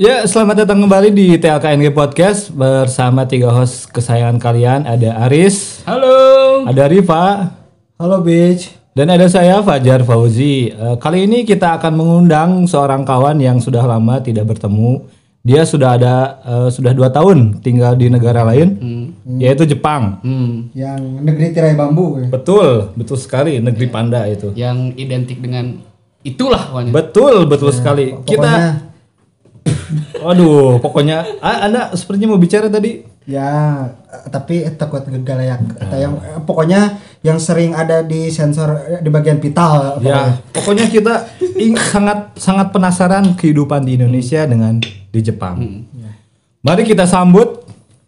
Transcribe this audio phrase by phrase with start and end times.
[0.00, 4.80] Ya, selamat datang kembali di TLKNG Podcast bersama tiga host kesayangan kalian.
[4.88, 6.64] Ada Aris, Halo.
[6.64, 7.52] ada Riva,
[8.00, 8.72] Halo Beach.
[8.96, 10.72] dan ada saya Fajar Fauzi.
[10.72, 15.04] Eh, kali ini kita akan mengundang seorang kawan yang sudah lama tidak bertemu.
[15.44, 18.80] Dia sudah ada eh, sudah dua tahun tinggal di negara lain,
[19.36, 20.16] yaitu Jepang.
[20.24, 22.24] Hmm, Yang negeri tirai bambu.
[22.24, 24.48] Betul, betul sekali negeri panda itu.
[24.56, 25.76] yang identik dengan
[26.24, 26.88] itulah pokoknya.
[26.88, 28.16] Betul, betul sekali.
[28.24, 28.80] Kita,
[29.60, 33.08] Pokoknya waduh, pokoknya, ah, anda sepertinya mau bicara tadi.
[33.24, 33.86] ya
[34.26, 35.60] tapi takut gegalayak.
[35.88, 36.80] Yang eh, pokoknya
[37.20, 39.98] yang sering ada di sensor eh, di bagian vital.
[40.00, 45.84] Ya, pokoknya kita ing- sangat sangat penasaran kehidupan di Indonesia dengan di Jepang.
[46.60, 47.62] Mari kita sambut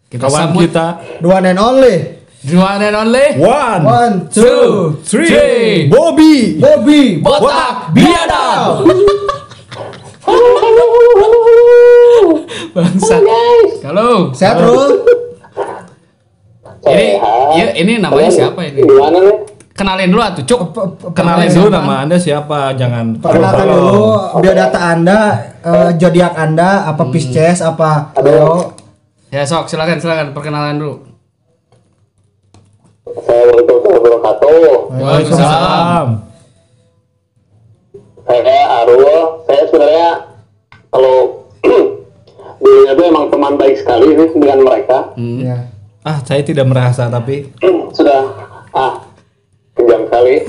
[0.06, 0.60] Kita kawan sambut.
[0.66, 0.84] kita.
[1.18, 1.94] The one and only
[2.42, 5.86] The one and only One, One, two, three, three.
[5.86, 6.58] Bobby.
[6.58, 7.18] Bobby.
[7.18, 8.82] Botak Biadab.
[12.74, 13.16] Bangsa.
[13.86, 14.30] Halo.
[14.32, 15.02] Sehat Rul?
[16.82, 17.06] Ini
[17.54, 18.82] ya, ini namanya siapa ini?
[18.82, 19.36] Gimana nih?
[19.72, 20.60] Kenalin dulu atuh, Cuk.
[21.16, 22.76] Kenalin dulu nama Anda siapa?
[22.76, 23.76] Jangan Perkenalkan Halo.
[23.78, 24.04] dulu
[24.44, 25.18] biodata Anda,
[25.64, 28.76] eh, zodiak Anda, apa Pisces, apa Leo.
[29.32, 30.94] Ya, sok silakan silakan perkenalan dulu.
[33.08, 35.00] Assalamualaikum warahmatullahi wabarakatuh.
[35.00, 36.08] Waalaikumsalam.
[38.22, 39.24] Saya Arul.
[39.48, 40.08] Saya sebenarnya
[42.92, 44.98] dulunya tuh emang teman baik sekali sih dengan mereka.
[45.16, 45.56] Ya.
[46.02, 47.48] Ah, saya tidak merasa tapi
[47.96, 48.20] Sudah
[48.76, 49.00] ah
[49.72, 50.34] kejam sekali.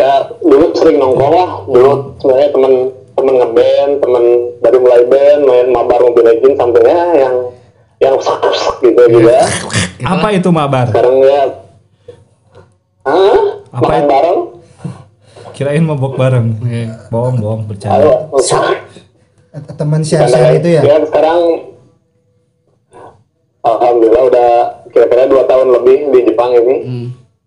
[0.00, 1.50] ya dulu sering nongkrong lah.
[1.70, 2.72] Dulu sebenarnya teman
[3.16, 4.24] teman ngeband, teman
[4.60, 7.36] dari mulai band, main mabar Mobile Legends sampai ya yang
[7.96, 8.42] yang sak
[8.82, 9.40] gitu juga.
[10.04, 10.92] apa itu mabar?
[10.92, 11.42] Sekarang ya
[13.06, 13.38] Hah?
[13.70, 14.10] Apa Makan itu?
[14.10, 14.38] bareng?
[15.54, 16.58] Kirain mabok bareng.
[16.58, 16.82] Oke.
[17.08, 18.02] Bohong, bohong, bercanda.
[18.02, 18.12] Ayo,
[19.56, 20.82] Teman share-share itu ya.
[20.84, 21.40] Ya sekarang
[23.64, 24.50] Alhamdulillah udah
[24.92, 26.76] kira-kira dua tahun lebih di Jepang ini.
[26.84, 27.06] Hmm.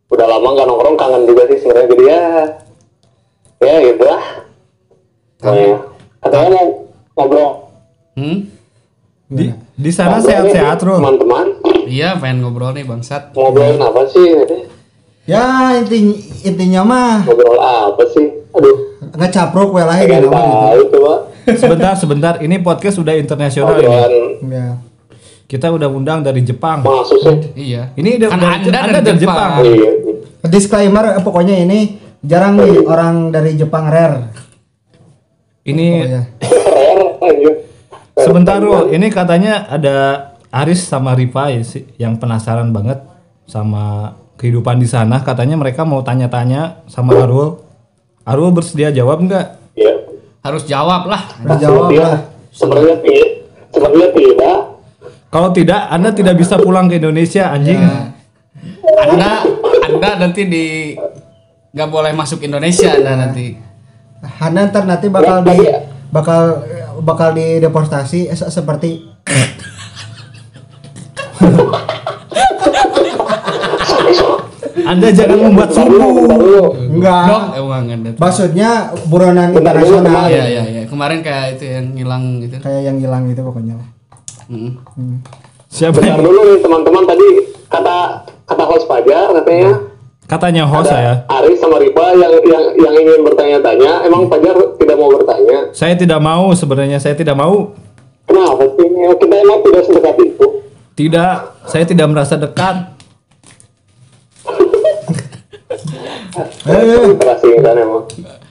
[0.09, 1.87] Udah lama nggak nongkrong, kangen juga sih sebenarnya.
[1.87, 2.21] Jadi ya,
[3.61, 4.21] ya gitu lah.
[5.39, 5.53] Nah,
[6.19, 6.65] katanya mau
[7.15, 7.49] ngobrol
[8.19, 8.51] Hmm?
[9.31, 10.99] Di di sana sehat-sehat, Rul.
[10.99, 11.45] Teman-teman,
[11.87, 13.31] Iya, pengen ngobrol nih bangsat.
[13.31, 14.27] ngobrolin apa sih?
[15.23, 18.27] Ya inti intinya mah Ngobrol apa sih?
[18.49, 20.51] Aduh, ngecapruk we lah ini pengen nama gitu.
[20.51, 21.13] tahu coba.
[21.57, 22.33] Sebentar, sebentar.
[22.43, 24.77] Ini podcast sudah internasional Ya.
[25.49, 26.85] Kita udah undang dari Jepang.
[27.57, 27.89] Iya.
[27.97, 29.49] Ini dari, Kan dari, Anda Anda dari dari Jepang.
[29.57, 29.65] Jepang.
[29.65, 29.89] Iya.
[30.45, 31.79] Disclaimer eh, pokoknya ini
[32.21, 34.29] jarang nih orang dari Jepang rare.
[35.65, 36.21] Ini Oh ya.
[37.19, 37.53] Anjir.
[38.19, 38.93] sebentar Rul.
[38.93, 39.95] Ini katanya ada
[40.53, 43.01] Aris sama Riva ya sih, yang penasaran banget
[43.49, 45.21] sama kehidupan di sana.
[45.25, 47.59] Katanya mereka mau tanya-tanya sama Arul.
[48.23, 49.58] Arul bersedia jawab nggak?
[50.39, 50.45] Iya.
[50.45, 51.21] Harus jawab lah.
[51.37, 52.01] Berjawab Iya.
[52.01, 52.19] lah.
[52.49, 53.29] Sebenarnya tidak.
[53.69, 54.57] Sebenarnya tidak.
[55.29, 57.77] Kalau tidak, Anda tidak bisa pulang ke Indonesia, anjing.
[58.99, 59.45] Anda
[59.85, 60.65] Anda nanti di
[61.69, 63.53] nggak boleh masuk Indonesia Anda nanti.
[64.19, 65.59] Hana ntar nanti bakal di
[66.09, 66.65] bakal
[66.99, 69.18] bakal di deportasi eh, se- seperti
[74.89, 75.97] Anda jangan membuat suku.
[76.97, 77.25] enggak.
[77.55, 78.09] Emang Anda.
[78.17, 78.69] Maksudnya
[79.05, 80.83] buronan internasional Iya iya iya.
[80.89, 82.57] Kemarin kayak itu yang hilang gitu.
[82.57, 83.77] kayak yang hilang gitu pokoknya.
[84.49, 84.73] Mm.
[85.69, 87.27] Siapa Bentar yang dulu nih teman-teman tadi
[87.69, 87.97] kata
[88.49, 89.71] kata host Fajar katanya
[90.25, 91.21] katanya host saya?
[91.29, 96.17] Aris sama Riva yang yang yang ingin bertanya-tanya emang Fajar tidak mau bertanya Saya tidak
[96.17, 97.77] mau sebenarnya, saya tidak mau.
[98.25, 98.89] kenapa sih
[99.21, 100.45] kita emang tidak sedekat itu
[100.97, 102.75] Tidak, saya tidak merasa dekat.
[104.49, 104.65] Eh,
[105.69, 106.25] terasi kan emang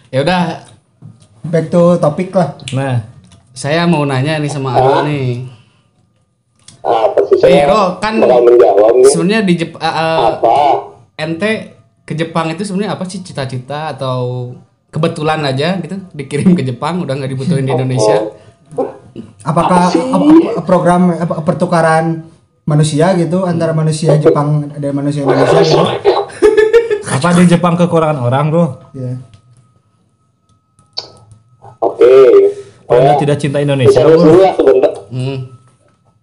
[0.09, 0.43] Ya udah,
[1.45, 2.57] back to topik lah.
[2.73, 2.95] Nah,
[3.53, 5.31] saya mau nanya nih sama Arul nih.
[6.79, 9.11] apa sih saya Pero kan bakal menjawab nih.
[9.13, 10.55] sebenarnya di Jep uh, uh, apa?
[11.15, 11.53] Ente
[12.03, 13.21] ke Jepang itu sebenarnya apa sih?
[13.21, 14.55] Cita-cita atau
[14.89, 16.01] kebetulan aja gitu?
[16.15, 18.33] Dikirim ke Jepang udah nggak dibutuhin di Indonesia.
[19.43, 22.25] Apakah apa- apa- program apa, pertukaran
[22.65, 25.85] manusia gitu antara manusia Jepang dan manusia Indonesia gitu?
[27.19, 28.65] Apa di Jepang kekurangan orang, Bro?
[28.93, 29.13] Ya.
[31.79, 32.11] oke
[32.87, 34.25] Oh, Anda Saya tidak cinta Indonesia, serius Bro?
[34.25, 35.39] dulu ya sebentar hmm.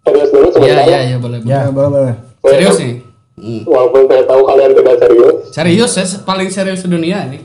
[0.02, 1.52] serius dulu iya sebentar iya iya boleh boleh.
[1.52, 2.16] Ya, boleh boleh.
[2.42, 2.96] serius nih
[3.36, 3.68] Hmm.
[3.68, 7.44] walaupun saya tahu kalian tidak serius serius saya paling serius sedunia ini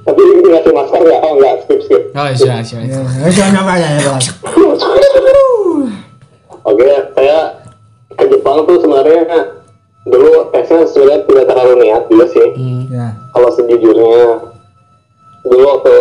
[0.00, 3.00] tapi ngasih masker ya oh enggak skip skip oh iya iya Ya, iya.
[3.20, 4.22] ya, jangan nyangka ya, ya, Bang.
[6.64, 7.38] Oke, saya
[8.10, 9.20] ke Jepang tuh sebenarnya
[10.08, 12.48] dulu tesnya sebenarnya tidak terlalu niat juga sih.
[12.52, 12.82] Hmm.
[12.88, 13.06] Ya.
[13.28, 14.24] Kalau sejujurnya,
[15.42, 15.96] dulu waktu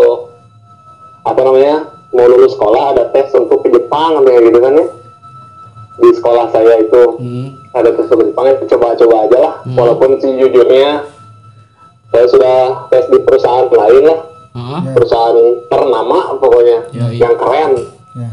[1.24, 1.76] apa namanya
[2.10, 4.86] mau lulus sekolah ada tes untuk ke Jepang kayak gitu kan ya
[5.98, 7.48] di sekolah saya itu Hmm.
[7.74, 11.04] ada tes ke Jepang ya coba-coba aja lah walaupun sejujurnya
[12.08, 12.58] saya sudah
[12.88, 14.20] tes di perusahaan lain lah
[14.54, 14.82] Heeh.
[14.94, 15.38] perusahaan
[15.68, 17.20] ternama pokoknya Ya, iya.
[17.22, 17.72] yang keren
[18.16, 18.30] Ya.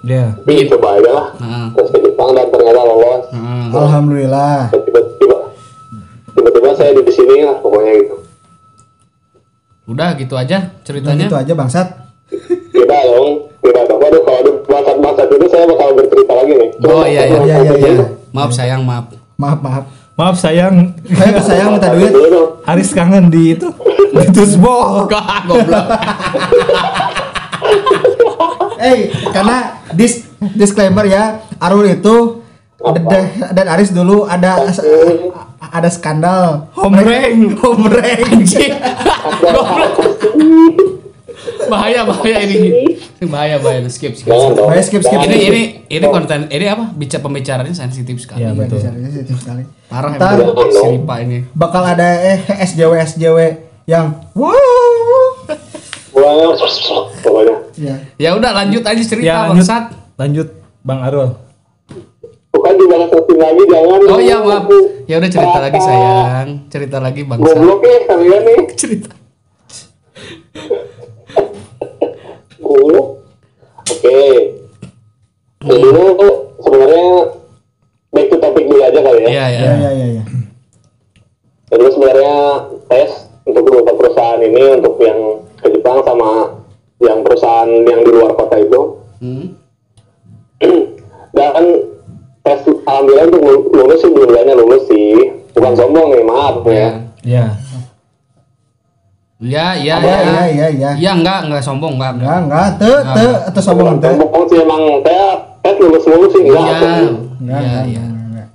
[0.00, 0.24] Ya.
[0.36, 1.64] tapi coba aja lah Heeh.
[1.74, 3.22] tes ke Jepang dan ternyata lolos
[3.70, 3.82] Heeh.
[3.82, 4.58] Alhamdulillah.
[4.70, 5.36] Tiba-tiba
[6.30, 8.14] tiba-tiba saya di sini lah pokoknya gitu
[9.86, 11.24] Udah gitu aja Udah ceritanya.
[11.24, 11.88] gitu aja bangsat.
[12.70, 17.04] tidak dong tidak dong waduh kalau ada bangsat-bangsat itu saya bakal bercerita lagi nih Oh
[17.04, 17.38] iya iya.
[17.40, 18.06] Iya, iya, iya.
[18.30, 19.08] Maaf sayang, maaf.
[19.34, 19.84] Maaf maaf.
[20.14, 22.10] Maaf sayang, Saya tuh sayang minta duit.
[22.10, 23.68] dulu dong Aris kangen di itu.
[24.08, 25.06] Di Tusbo.
[25.48, 25.86] Goblok.
[28.78, 28.98] Eh,
[29.28, 29.56] karena
[29.90, 30.22] dis
[30.54, 31.24] disclaimer ya,
[31.58, 32.37] Arul itu
[32.78, 33.02] dan,
[33.52, 34.70] dan Aris dulu ada
[35.58, 37.58] ada skandal Hombreng.
[37.58, 38.22] hombreng.
[38.30, 38.72] Anjing.
[39.42, 39.98] Goblok.
[41.68, 42.96] bahaya bahaya ini.
[43.26, 44.30] Bahaya bahaya skip skip.
[44.30, 45.18] dong Baik, skip, skip.
[45.20, 46.88] Ini ini ini konten ini apa?
[46.94, 48.46] Bicara pembicaranya sensitif sekali.
[48.46, 48.78] Iya, betul.
[48.80, 49.66] sensitif sekali.
[49.88, 51.38] Parah Ntar emang si Ripa ini.
[51.52, 53.38] bakal ada eh SJW SJW
[53.84, 54.54] yang wow.
[56.12, 56.46] Pokoknya,
[57.22, 57.94] pokoknya Ya.
[58.18, 59.84] Ya udah lanjut aja cerita Ya lanjut, bangsat.
[60.18, 60.48] lanjut
[60.82, 61.47] Bang Arul.
[62.58, 64.66] Bukan dibahas sesuatu lagi jangan Oh iya maaf.
[65.04, 66.48] Ya udah cerita lagi sayang.
[66.66, 67.54] Cerita lagi bangsat.
[67.54, 69.10] goblok ya kalian nih Cerita.
[72.58, 73.06] goblok
[73.86, 74.18] oke
[75.58, 76.04] Ya, dulu
[76.60, 77.06] sebenarnya
[78.08, 79.58] back to topic dulu aja kali ya Iya ya.
[79.58, 80.24] Ya ya ya ya.
[81.68, 82.34] Jadi sebenarnya
[82.86, 83.10] tes
[83.42, 85.18] untuk beberapa perusahaan ini untuk yang
[85.56, 86.62] ke Jepang sama
[86.98, 88.37] yang perusahaan yang di luar
[99.80, 100.18] Ya ya Ya ya.
[100.20, 100.90] ya ya ya.
[100.94, 102.12] Ya enggak enggak sombong enggak.
[102.14, 102.38] enggak.
[102.42, 104.10] Enggak te te atau sombong te.
[104.12, 105.26] sombong sih emang saya
[105.60, 106.78] tes lulus lulus sih enggak Iya.
[106.78, 106.98] Iya
[107.38, 107.84] enggak.
[107.84, 108.02] iya.
[108.04, 108.46] enggak.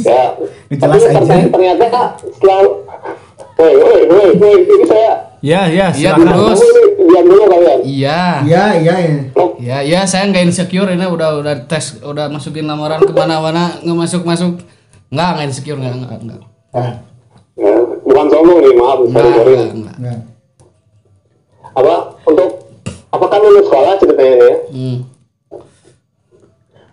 [0.00, 0.22] ya
[0.78, 1.12] Jelas aja.
[1.16, 2.58] ternyata- ternyata setelah
[3.56, 6.28] woi woi woi woi ini saya Ya, ya, Iya, silakan.
[6.28, 6.60] terus.
[6.60, 8.20] kamu ini diam dulu kalian Iya.
[8.44, 9.14] Iya iya ya.
[9.34, 13.72] Oh, Ya, ya saya nggak insecure ini udah udah tes udah masukin lamaran ke mana-mana
[13.78, 14.60] nggak masuk masuk
[15.08, 16.40] nggak nggak insecure nggak nggak nggak
[16.70, 16.92] Ah, ya,
[18.40, 19.54] sombong nih maaf sorry sorry
[21.70, 21.94] apa
[22.24, 22.48] untuk
[23.10, 24.96] apa kan lulus sekolah ceritanya nih ya Hmm.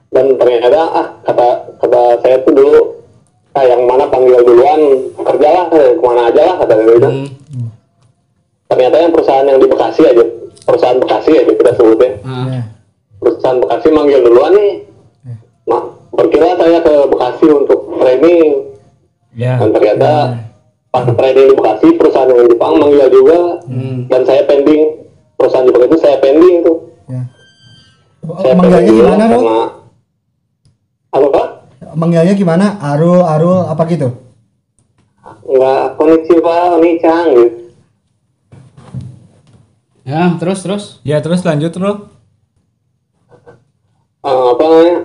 [0.09, 1.47] dan ternyata ah kata
[1.77, 2.81] kata saya tuh dulu
[3.53, 4.79] ah yang mana panggil duluan
[5.15, 7.69] kerjalah eh, ke mana aja lah kata dia gitu Hmm.
[8.67, 10.23] ternyata yang perusahaan yang di Bekasi aja
[10.63, 12.45] perusahaan Bekasi aja kita sebutnya Ah.
[12.49, 12.61] Ya.
[13.17, 14.73] perusahaan Bekasi manggil duluan nih
[15.65, 18.45] nah berkira saya ke Bekasi untuk training
[19.31, 19.53] Ya.
[19.55, 20.11] dan ternyata
[20.87, 23.39] pas training di Bekasi perusahaan yang di Jepang manggil juga
[24.07, 24.83] dan saya pending.
[25.37, 27.21] Perusahaan Jepang itu saya pending tuh Ya.
[28.41, 29.59] saya Manggilnya pending dulu gimana, karena
[31.07, 31.45] apa pak?
[31.94, 32.65] Manggilnya gimana?
[32.81, 34.09] Arul, Arul, apa gitu?
[35.47, 37.57] nggak konnichiwa onichan gitu
[40.03, 40.83] ya terus terus.
[41.03, 42.07] Ya, terus lanjut, Rul.
[44.23, 44.95] Eh, apa namanya?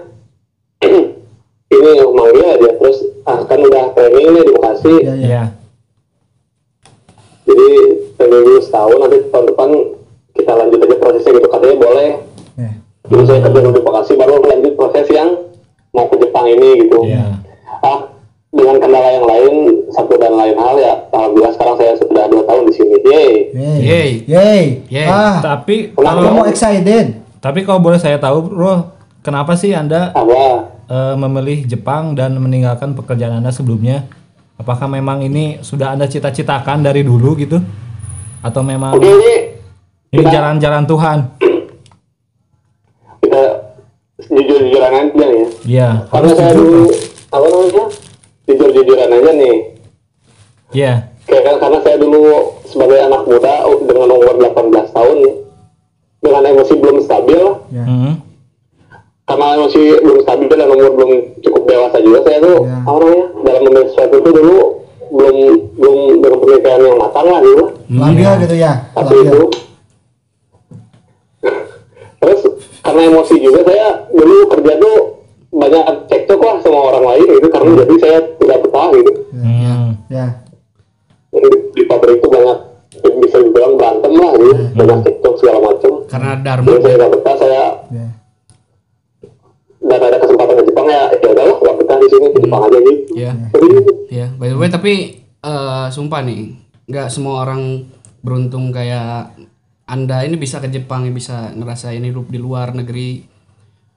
[1.75, 4.95] Ini manggil aja terus ah kan udah training nih di Bekasi.
[5.03, 5.15] Ya.
[5.19, 5.43] Ya.
[7.53, 7.69] Jadi
[8.23, 9.69] dulu setahun nanti tahun depan
[10.33, 12.11] kita lanjut aja prosesnya gitu katanya boleh
[12.55, 12.71] Ya.
[13.03, 15.29] dulu saya kerja dulu di Bekasi baru lanjut proses yang
[15.91, 17.41] mau ke Jepang ini gitu Ya.
[17.81, 18.09] ah
[18.49, 19.53] dengan kendala yang lain
[19.89, 23.33] satu dan lain hal ya alhamdulillah sekarang saya sudah dua tahun di sini Yeay.
[23.53, 24.11] Yeay.
[24.27, 24.65] Yeay.
[24.89, 25.07] Yeay.
[25.07, 27.07] Ah, Tapi kamu kalau excited?
[27.39, 28.87] tapi kalau boleh saya tahu, Rul,
[29.21, 34.05] kenapa sih Anda apa eh, memilih Jepang dan meninggalkan pekerjaan Anda sebelumnya?
[34.63, 37.59] Apakah memang ini sudah Anda cita-citakan dari dulu gitu?
[38.41, 39.35] Atau memang oke ini
[40.09, 41.19] ini jalan-jalan Tuhan?
[43.19, 43.43] kita
[44.25, 46.63] jujur jujuran aja nih ya Ya, karena harus saya jujur.
[46.65, 46.85] dulu
[47.29, 47.85] apa namanya
[48.45, 49.57] jujur jujuran aja nih
[50.73, 50.93] Ya,
[51.23, 52.23] Kayak kan karena saya dulu
[52.65, 54.53] sebagai anak muda dengan umur 18
[54.91, 55.17] tahun
[56.19, 57.85] dengan emosi belum stabil Ya.
[57.85, 58.13] hmm.
[59.23, 61.11] Karena emosi belum stabil dan umur belum
[61.41, 62.77] cukup dewasa juga saya tuh Ya.
[62.81, 64.59] apa namanya dalam memilih sesuatu itu dulu
[65.09, 65.37] belum
[65.75, 68.73] belum dengan pemikiran yang matang lah dulu Labil gitu ya.
[68.91, 69.41] tapi itu
[72.19, 72.41] terus
[72.81, 74.97] karena emosi juga saya dulu kerja tuh
[75.51, 79.97] banyak cekcok lah sama orang lain gitu karena jadi saya tidak betah gitu Hmm.
[80.07, 80.27] Ya.
[81.31, 81.41] di,
[81.73, 82.59] di pabrik itu banyak
[83.19, 87.37] bisa dibilang berantem lah gitu banyak cekcok segala macam karena Dharma Jadi saya nggak betah
[87.37, 88.07] saya Ya.
[89.83, 92.79] Dan ada kesempatan ke Jepang ya ya udahlah nggak betah di sini ke Jepang aja
[92.81, 93.33] gitu ya
[94.09, 94.93] ya by the way tapi
[95.41, 96.41] eh, sumpah nih
[96.85, 97.87] nggak semua orang
[98.19, 99.35] beruntung kayak
[99.85, 103.27] anda ini bisa ke Jepang bisa ngerasain hidup di luar negeri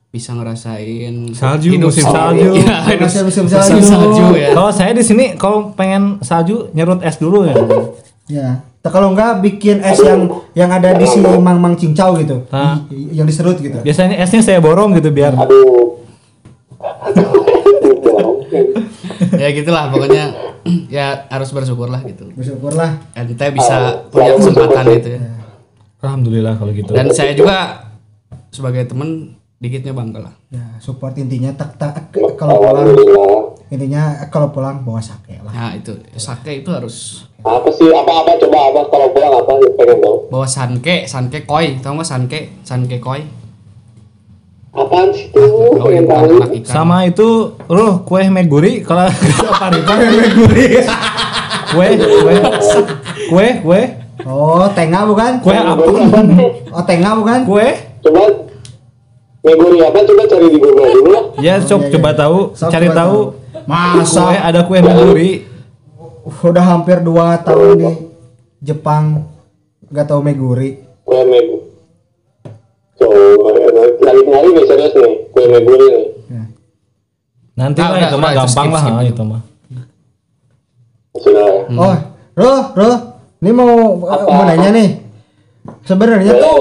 [0.10, 2.16] bisa ngerasain Salju, hidup musim sendiri.
[2.16, 2.50] salju.
[2.56, 3.84] Iya, hidup Musim- musim musim salju.
[3.84, 7.56] salju ya Kalau saya di sini kalau pengen salju nyerut es dulu ya.
[8.26, 8.50] Ya.
[8.86, 12.46] Nah, kalau enggak bikin es yang yang ada di si Mang Mang Cincau gitu.
[12.54, 12.86] Hah?
[12.94, 13.82] Yang diserut gitu.
[13.82, 15.98] Biasanya esnya saya borong gitu biar Aduh.
[19.42, 20.24] ya gitulah pokoknya
[20.90, 23.14] ya harus bersyukur lah gitu Bersyukurlah.
[23.14, 25.22] ente bisa punya kesempatan itu ya
[26.02, 26.92] alhamdulillah kalau gitu.
[26.94, 27.90] dan saya juga
[28.50, 33.45] sebagai temen dikitnya bangga lah Ya, support intinya tak tak kalau Alhamdulillah.
[33.66, 35.50] Intinya kalau pulang bawa sake lah.
[35.50, 37.86] nah itu sake itu harus Apa sih?
[37.90, 39.52] Apa-apa coba apa kalau pulang apa?
[39.78, 40.16] Pengen tahu.
[40.30, 43.22] bawa sanke sanke koi tau nggak sanke sanke koi
[44.76, 45.40] Apaan sih itu?
[45.40, 46.36] oh Pengen tahu.
[46.60, 49.98] ikan Sama itu, loh kue meguri kalau apa nih Pak?
[51.72, 52.36] Kue, kue,
[53.32, 53.82] kue, kue,
[54.28, 55.32] Oh, tengah bukan?
[55.40, 55.80] kue apa?
[56.76, 57.40] Oh, tengah bukan?
[57.48, 57.68] Kue?
[58.04, 58.22] Coba
[59.46, 60.02] Meguri apa?
[60.02, 61.16] Coba cari di Google dulu.
[61.38, 61.94] Ya, sok iya, iya.
[61.94, 63.18] coba tahu, cari tahu.
[63.66, 65.32] Masa Kue ada kue meguri.
[66.26, 67.14] udah hampir 2
[67.46, 67.90] tahun di
[68.60, 69.30] Jepang
[69.86, 70.82] nggak tahu Meguri.
[71.06, 71.62] Kue Meguri.
[72.98, 73.50] Coba
[74.02, 75.14] nyari nih serius nih.
[75.30, 76.06] Kue Meguri nih.
[76.28, 76.44] Ya.
[77.56, 79.24] Nanti Ah, lah itu mah gampang lah ah, itu.
[79.24, 79.42] mah.
[81.16, 81.48] Sudah.
[81.72, 81.96] Oh,
[82.36, 82.96] Roh, Roh,
[83.40, 84.90] ini mau mau nanya nih.
[85.82, 86.58] Sebenarnya tuh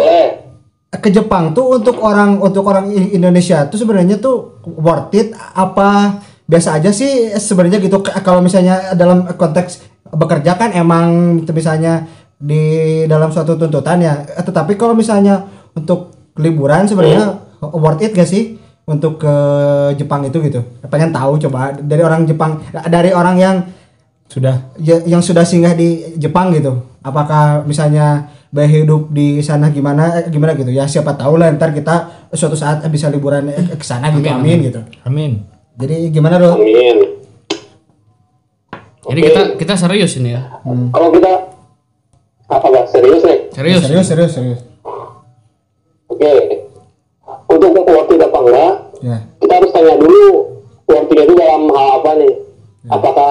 [0.94, 6.22] Eh, ke Jepang tuh untuk orang untuk orang Indonesia tuh sebenarnya tuh worth it apa
[6.44, 8.00] biasa aja sih sebenarnya gitu.
[8.00, 9.80] Kalau misalnya dalam konteks
[10.12, 12.04] bekerja kan emang misalnya
[12.36, 12.62] di
[13.08, 14.26] dalam suatu tuntutan ya.
[14.28, 19.34] Eh, tetapi kalau misalnya untuk liburan sebenarnya worth it gak sih untuk ke
[19.96, 20.60] Jepang itu gitu?
[20.86, 23.56] Pengen tahu coba dari orang Jepang dari orang yang
[24.28, 24.72] Sudah.
[24.76, 26.84] ya- yang sudah singgah di Jepang gitu.
[27.00, 30.68] Apakah misalnya biaya hidup di sana gimana eh, gimana gitu?
[30.68, 34.26] Ya siapa tahu lah ntar kita suatu saat bisa liburan eh, ke sana gitu.
[34.28, 34.80] Amin, amin, gitu.
[35.08, 35.53] Amin.
[35.74, 36.98] Jadi gimana dong amin.
[39.10, 39.26] jadi Oke.
[39.28, 40.62] kita kita serius ini ya?
[40.64, 41.32] Kalau kita
[42.44, 43.38] apa gak serius nih?
[43.50, 43.82] serius.
[43.82, 44.60] Serius serius serius.
[46.08, 46.32] Oke.
[47.50, 48.72] Untuk worth it apa enggak?
[49.04, 49.18] ya.
[49.42, 50.24] kita harus tanya dulu
[50.88, 52.32] worth it itu dalam hal apa nih?
[52.88, 53.30] Apakah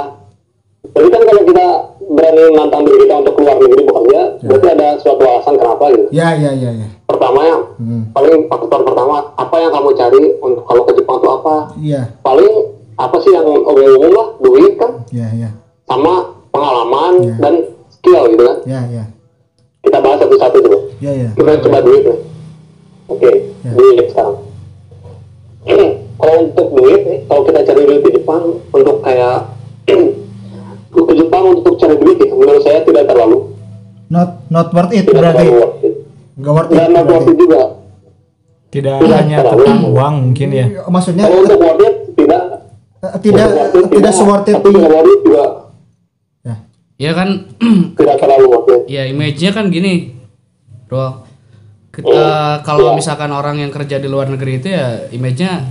[0.94, 1.66] jadi kan kalau kita
[2.14, 6.06] berani nantang diri kita untuk keluar negeri bekerja berarti ada suatu alasan kenapa gitu?
[6.12, 6.88] Ya ya ya ya
[7.44, 8.04] pertama Hmm.
[8.16, 11.56] paling faktor pertama apa yang kamu cari untuk kalau ke Jepang itu apa?
[11.76, 12.02] Iya.
[12.24, 12.54] Paling
[12.94, 14.92] apa sih yang umum-umum lah duit kan?
[15.12, 15.50] Ya ya
[15.84, 16.14] sama
[16.50, 17.36] pengalaman Ya.
[17.42, 17.54] dan
[17.92, 18.58] skill gitu kan?
[18.64, 19.04] Ya ya
[19.84, 22.20] kita bahas satu-satu dulu ya ya kita coba duit nih.
[23.10, 23.32] Oke
[23.62, 23.72] Ya.
[23.76, 24.38] duit sekarang.
[26.14, 29.44] Kalau untuk duit nih, kalau kita cari duit di Jepang untuk kayak
[30.94, 33.52] ke Jepang untuk cari duit itu menurut saya tidak terlalu.
[34.08, 35.44] Not not worth it tidak berarti.
[35.44, 35.83] terlalu
[36.36, 36.76] nggak worth it.
[36.76, 37.62] Dan not worth it juga.
[38.68, 40.66] Tidak Tidak hanya tentang uang mungkin ya.
[40.86, 42.42] maksudnya kalau untuk worth it tidak.
[43.00, 45.46] Eh, tidak worth it tidak se-worth it tapi tidak worth it juga.
[46.42, 46.56] Ya.
[46.98, 47.30] Ya kan
[47.98, 48.82] tidak terlalu worth it.
[48.88, 50.18] ya image-nya kan gini
[50.86, 51.22] bro.
[51.90, 52.98] Ke- Oh, kalau iya.
[52.98, 55.62] misalkan orang yang kerja di luar negeri itu ya image-nya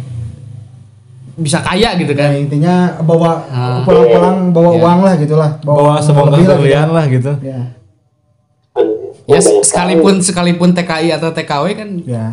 [1.35, 3.81] bisa kaya gitu Ya, kan intinya bawa Ah.
[3.83, 4.79] pulang-pulang bawa Ya.
[4.79, 5.51] uang lah gitulah.
[5.61, 6.63] Bawa sebongkah lebih lah gitu.
[6.63, 7.33] berlian lah gitu.
[7.43, 7.61] ya
[9.25, 12.27] ya Banyak sekalipun sekalipun TKI atau TKW kan ya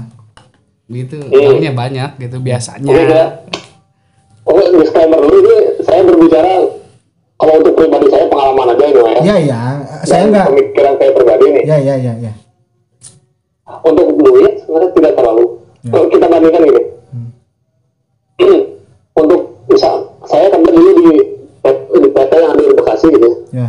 [0.87, 1.47] gitu Iya.
[1.47, 3.25] uangnya banyak gitu biasanya Oke, ya.
[4.41, 5.55] Oh, disclaimer dulu ini
[5.85, 6.53] saya berbicara
[7.37, 9.21] kalau untuk pribadi saya pengalaman aja ini ya.
[9.21, 9.59] ya ya
[10.01, 11.63] saya Dan enggak pemikiran saya pribadi nih.
[11.63, 12.33] ya ya ya ya
[13.79, 15.45] Untuk duit sebenarnya tidak terlalu.
[15.79, 15.91] Ya.
[15.93, 16.81] Kalau kita bandingkan gini.
[19.15, 19.93] untuk misal
[20.25, 21.05] saya kerja dulu di,
[21.95, 23.67] di PT yang ada di Bekasi gitu ya.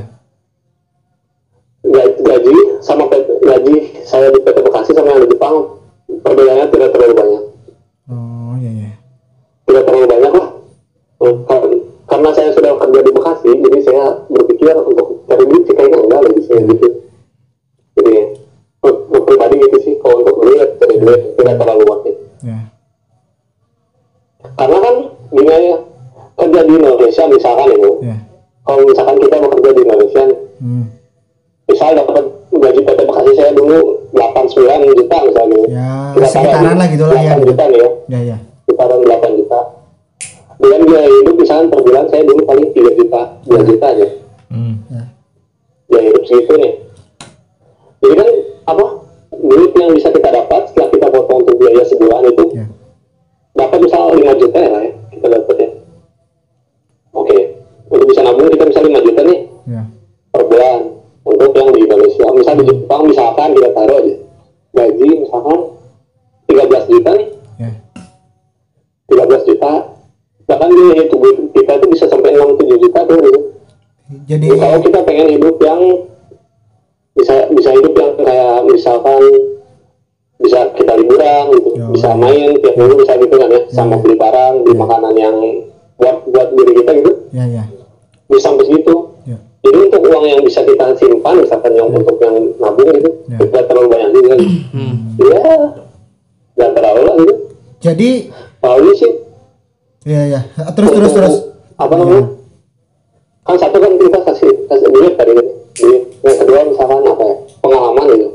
[104.11, 108.29] Kita kasih kasih duit tadi gitu duit yang kedua misalkan apa ya pengalaman gitu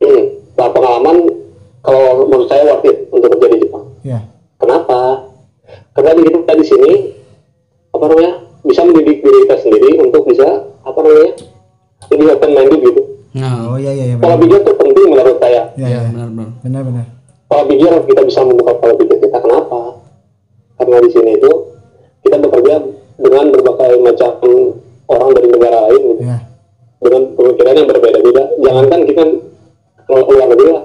[0.00, 0.22] hmm.
[0.54, 1.16] nah pengalaman
[1.80, 4.24] kalau menurut saya worth it untuk kerja di Jepang Ya.
[4.56, 5.28] kenapa
[5.92, 6.92] karena di kita di sini
[7.90, 10.46] apa namanya bisa mendidik diri kita sendiri untuk bisa
[10.80, 11.32] apa namanya
[12.08, 14.42] lebih open minded gitu Nah, Oh iya iya iya pola benar.
[14.42, 16.00] pikir itu penting menurut saya Ya ya ya.
[16.08, 16.48] benar-benar.
[16.58, 17.06] Benar benar.
[17.44, 19.78] pola pikir kita bisa membuka pola pikir kita kenapa
[20.74, 21.50] karena di sini itu
[28.88, 29.22] jangankan kita
[30.02, 30.84] kalau keluar negeri lah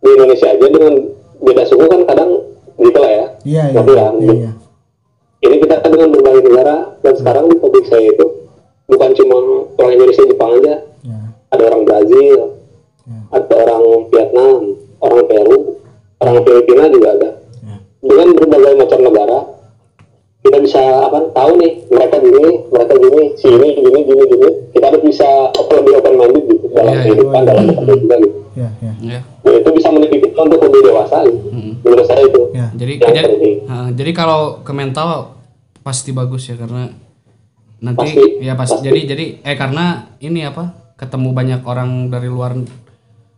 [0.00, 0.94] di Indonesia aja dengan
[1.38, 2.30] beda suku kan kadang
[2.74, 3.76] gitu lah ya Iya iya.
[3.76, 4.50] Ya, Iya iya.
[5.42, 8.26] ini kita kan dengan berbagai negara dan sekarang di topik saya itu
[8.86, 9.36] bukan cuma
[9.76, 10.74] orang Indonesia Jepang aja
[11.04, 11.18] Ya.
[11.50, 12.36] ada orang Brazil
[13.04, 13.18] Ya.
[13.30, 14.56] ada orang Vietnam
[14.98, 15.58] orang Peru
[16.18, 17.76] orang Filipina juga ada Ya.
[18.00, 19.38] dengan berbagai macam negara
[20.40, 24.84] kita bisa apa tahu nih mereka gini mereka gini si ini gini gini gini kita
[24.86, 27.04] harus bisa open lebih open minded dalam Iya, iya.
[27.06, 28.92] kehidupan dalam bekerja juga gitu Ya ya.
[29.00, 29.20] Ya.
[29.42, 31.46] dan itu bisa kita untuk lebih dewasa gitu
[31.80, 32.66] menurut saya itu Ya.
[32.70, 35.34] Jadi jadi, Nah, jadi kalau ke mental
[35.80, 36.90] pasti bagus ya karena
[37.78, 38.82] nanti Pasti, ya pas pasti.
[38.82, 39.84] jadi jadi eh karena
[40.18, 42.56] ini apa ketemu banyak orang dari luar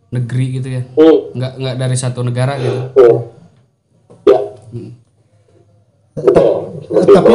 [0.07, 3.17] negeri gitu ya hmm, nggak nggak dari satu negara gitu hmm.
[4.23, 4.39] ya
[6.15, 6.47] betul
[6.87, 7.33] Seperti Tapi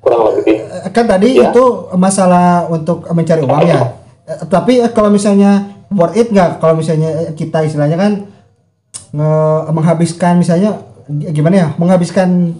[0.00, 1.52] kurang lebih Eh, kan tadi Ya.
[1.52, 3.99] itu masalah untuk mencari uang ya.
[4.30, 6.62] Eh, Tapi eh, kalau misalnya worth it nggak?
[6.62, 8.12] Kalau misalnya eh, kita istilahnya kan
[9.10, 10.78] nge- menghabiskan misalnya
[11.10, 11.68] gimana ya?
[11.74, 12.54] Menghabiskan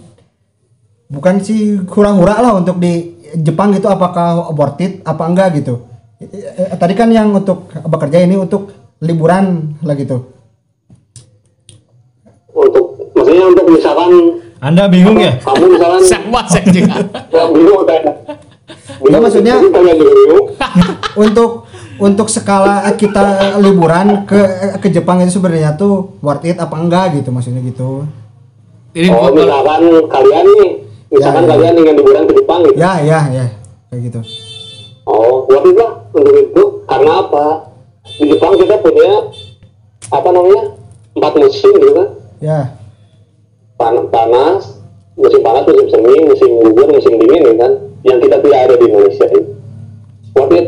[1.07, 5.87] bukan sih hura-hura lah untuk di Jepang gitu apakah worth it apa enggak gitu.
[6.75, 10.27] Tadi kan yang untuk bekerja ini untuk liburan lah gitu.
[12.51, 14.11] untuk maksudnya untuk misalkan
[14.59, 15.39] Anda bingung ya?
[15.39, 16.03] kamu misalkan
[16.51, 16.99] saya juga
[17.31, 18.05] ya, bingung kayak
[19.01, 19.59] Ya, maksudnya-
[21.17, 21.65] untuk
[21.97, 23.21] untuk skala kita
[23.57, 24.39] liburan ke
[24.77, 28.05] ke Jepang itu sebenarnya tuh worth it apa enggak gitu maksudnya gitu.
[28.91, 30.69] ini oh misalkan kalian nih
[31.07, 31.51] misalkan Ya, ya.
[31.51, 32.75] kalian ingin liburan ke Jepang gitu.
[32.75, 33.45] Ya ya ya.
[33.87, 34.19] Kayak gitu.
[35.05, 36.63] oh worth it lah untuk itu.
[36.83, 37.45] Karena apa?
[38.03, 39.11] Di Jepang kita punya
[40.09, 40.63] apa namanya?
[41.11, 42.07] Empat musim gitu kan.
[42.39, 42.59] Ya.
[43.75, 44.79] Pan- panas
[45.13, 48.85] musim panas musim semi musim gugur musim dingin ya kan yang kita tidak ada di
[48.85, 49.41] Indonesia ini
[50.31, 50.65] worth it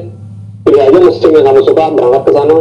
[0.63, 2.57] pilih aja musim yang kamu suka berangkat ke sana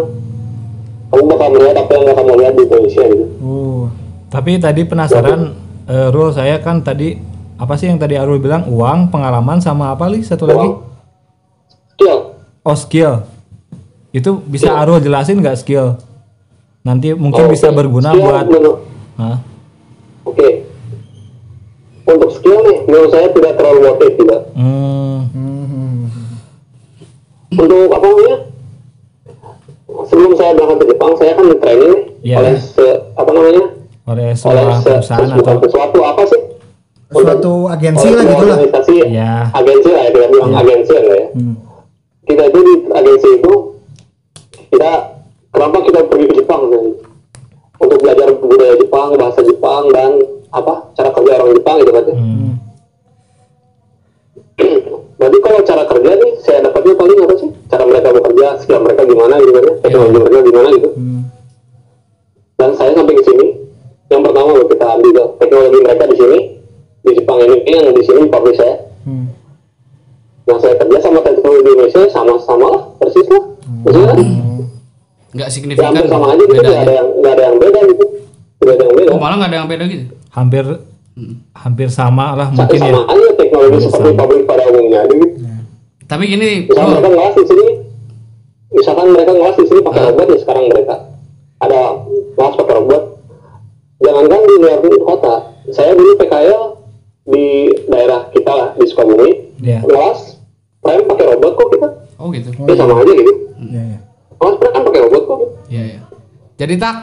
[1.08, 3.82] kamu bakal melihat apa yang kamu lihat di Indonesia gitu uh
[4.26, 5.52] Tapi tadi penasaran
[5.84, 7.20] eh, Rul saya kan tadi
[7.54, 10.66] apa sih yang tadi Arul bilang uang, pengalaman sama apa li satu lagi?
[10.66, 10.82] Uang.
[11.92, 12.16] skill
[12.62, 13.14] Oh skill.
[14.10, 14.82] Itu bisa Iya.
[14.82, 16.00] Arul jelasin nggak skill?
[16.80, 17.76] Nanti mungkin Oh, bisa oke.
[17.76, 18.46] berguna Skill buat.
[18.46, 18.80] menurut-
[19.14, 19.36] Hah?
[22.02, 24.38] Untuk skill nih, menurut saya tidak terlalu worth it juga.
[24.52, 25.18] Hmm,
[27.52, 28.36] Untuk apa namanya?
[30.02, 32.36] Sebelum saya berangkat ke Jepang, saya kan di training nih Iya.
[32.38, 33.64] oleh se, apa namanya?
[34.02, 36.40] oleh Oleh sebuah se, perusahaan sesuatu, atau sesuatu apa sih?
[37.12, 38.58] Suatu agensi oleh lah gitu lah.
[39.04, 39.32] Iya.
[39.52, 40.58] agensi lah ya, kita bilang Iya.
[40.58, 41.24] agensi lah ya.
[41.30, 41.54] Hmm.
[42.22, 43.52] Kita itu di agensi itu
[44.72, 44.90] kita
[45.52, 46.84] kenapa kita pergi ke Jepang kan?
[47.78, 50.10] Untuk belajar budaya Jepang, bahasa Jepang dan
[50.52, 52.04] apa cara kerja orang Jepang gitu kan?
[52.04, 52.14] ya.
[52.14, 52.52] hmm,
[55.22, 57.50] Berarti kalau cara kerja nih, saya dapatnya paling apa sih?
[57.70, 59.62] Cara mereka bekerja, skill mereka gimana gitu kan?
[59.62, 60.88] ya, Teknologi mereka gimana gitu.
[60.98, 61.22] Hmm.
[62.58, 63.46] Dan saya sampai ke sini,
[64.10, 66.38] yang pertama loh kita ambil teknologi mereka di sini,
[67.06, 68.74] di Jepang ini, ini yang di sini pabrik saya.
[69.06, 69.30] Hmm.
[70.50, 73.44] Yang saya kerja sama teknologi Indonesia sama-sama lah, persis lah.
[73.86, 74.18] Maksudnya kan?
[75.32, 78.04] nggak Ya signifikan hampir sama aja gitu, nggak ada yang nggak ada yang beda gitu.
[78.62, 79.10] Nggak ada yang beda.
[79.10, 80.64] oh malah nggak ada yang beda gitu hampir
[81.52, 82.92] hampir sama lah Sama mungkin ya.
[83.04, 84.18] aja teknologi Hampir seperti sama.
[84.18, 85.36] pabrik pada umumnya aja gitu.
[86.04, 87.66] tapi gini misalkan Bro, mereka ngelas di sini
[88.72, 90.06] misalkan mereka ngelas di sini pakai Ah.
[90.08, 90.94] robot ya sekarang mereka
[91.58, 91.80] ada
[92.32, 93.02] ngelas pakai robot
[93.98, 95.34] jangankan di luar kota
[95.68, 96.60] saya dulu PKL
[97.24, 97.44] di
[97.86, 99.78] daerah kita lah di Sukabumi Iya.
[99.80, 100.42] ngelas
[100.80, 103.98] prem pakai robot kok kita oh gitu ya sama aja gitu Ya ya.
[104.34, 105.38] ngelas prem kan pakai robot kok.
[105.68, 106.00] Iya ya.
[106.54, 106.94] Jadi tak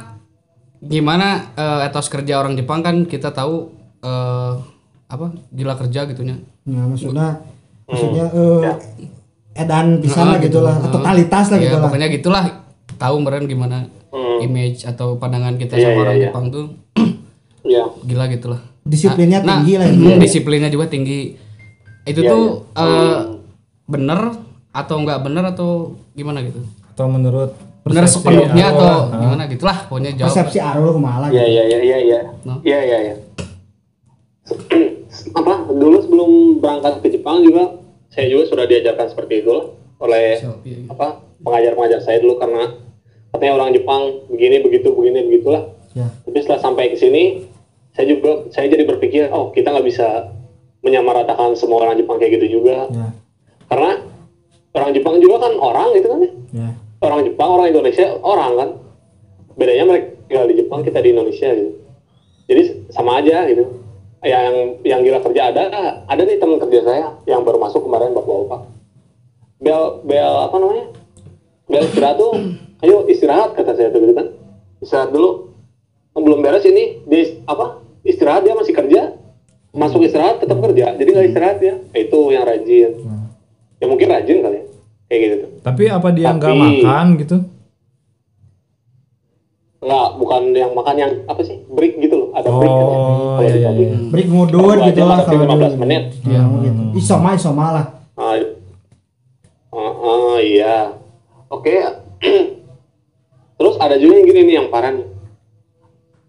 [0.82, 3.68] gimana eh, etos kerja orang Jepang kan kita tahu
[4.00, 4.54] eh,
[5.06, 6.40] apa gila kerja gitunya.
[6.66, 7.42] Nah, maksudnya
[7.84, 8.62] maksudnya Hmm.
[8.64, 8.76] eh,
[9.56, 11.84] edan bisa lah gitu lah, atau totalitas lah Ya, gitu lah.
[11.84, 12.46] pokoknya gitulah.
[12.96, 14.42] Tahu meren gimana Hmm.
[14.42, 16.24] image atau pandangan kita Iya, sama iya, orang iya.
[16.26, 16.66] Jepang tuh
[17.62, 17.84] Iya.
[18.08, 18.62] gila gitulah.
[18.82, 20.16] Disiplinnya Nah, tinggi lah mm, ya.
[20.18, 21.36] Disiplinnya juga tinggi.
[22.04, 23.20] Itu Iya, tuh eh,
[23.86, 24.20] bener
[24.70, 25.70] atau nggak bener atau
[26.14, 26.62] gimana gitu?
[26.88, 29.00] Atau menurut Persepsi sepenuhnya atau lah.
[29.18, 30.30] gimana gitulah pokoknya jawab.
[30.30, 31.30] Persepsi Arul kumaha lah.
[31.32, 32.20] Iya iya iya iya iya.
[32.44, 32.54] No.
[32.62, 33.16] Iya iya iya.
[35.40, 37.78] Apa dulu sebelum berangkat ke Jepang juga
[38.10, 39.66] saya juga sudah diajarkan seperti itu loh
[40.00, 40.88] oleh So, iya, iya.
[40.90, 41.08] apa
[41.40, 42.72] pengajar-pengajar saya dulu karena
[43.30, 45.64] katanya orang Jepang begini begitu begini begitulah.
[45.92, 46.08] Ya.
[46.24, 47.46] Tapi setelah sampai ke sini
[47.92, 50.30] saya juga saya jadi berpikir oh kita nggak bisa
[50.80, 53.12] menyamaratakan semua orang Jepang kayak gitu juga Ya.
[53.68, 54.00] karena
[54.72, 56.39] orang Jepang juga kan orang gitu kan ya Ya.
[57.00, 58.70] Orang Jepang orang Indonesia orang kan.
[59.60, 61.72] Bedanya mereka tinggal di Jepang kita di Indonesia gitu.
[62.48, 63.66] Jadi sama aja gitu.
[64.20, 65.64] Yang yang gila kerja ada
[66.04, 68.68] ada nih teman kerja saya yang baru masuk kemarin bapak-bapak.
[69.60, 70.86] Bel bel apa namanya?
[71.68, 72.32] Bel istirahat tuh
[72.84, 74.28] ayo istirahat kata saya tuh gitu kan.
[74.84, 75.56] Istirahat dulu.
[76.20, 79.16] Belum beres ini di apa istirahat dia masih kerja.
[79.72, 81.00] Masuk istirahat tetap kerja.
[81.00, 82.92] Jadi nggak istirahat ya itu yang rajin.
[83.80, 84.69] Ya mungkin rajin kali ya
[85.10, 87.38] kayak gitu tuh Tapi apa dia nggak makan gitu?
[89.80, 91.56] Enggak, bukan yang makan yang apa sih?
[91.66, 92.92] Break gitu loh, ada break kan ya.
[92.92, 93.98] Oh, Kalau iya, iya, iya.
[94.12, 95.76] Break ngudur Satu gitu lah tapi 15 dulu.
[95.80, 96.04] menit.
[96.22, 96.82] Ya, gitu.
[96.94, 97.86] Isoma isoma lah.
[98.14, 98.36] Ah,
[99.72, 100.76] ah, ah, iya.
[101.48, 101.72] Oke.
[103.58, 105.08] Terus ada juga yang gini nih yang parah nih.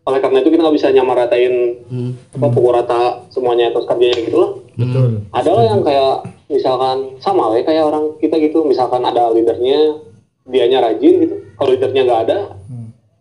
[0.00, 1.54] Oleh karena itu kita nggak bisa nyamaratain
[1.86, 2.12] Hmm.
[2.30, 4.50] apa pukul rata semuanya atas kerjanya gitu loh.
[4.76, 5.26] Betul.
[5.34, 6.14] Ada lah yang kayak
[6.50, 8.62] misalkan sama lah kayak orang kita gitu.
[8.66, 10.02] Misalkan ada leadernya,
[10.46, 11.34] dianya rajin gitu.
[11.58, 12.38] Kalau leadernya nggak ada,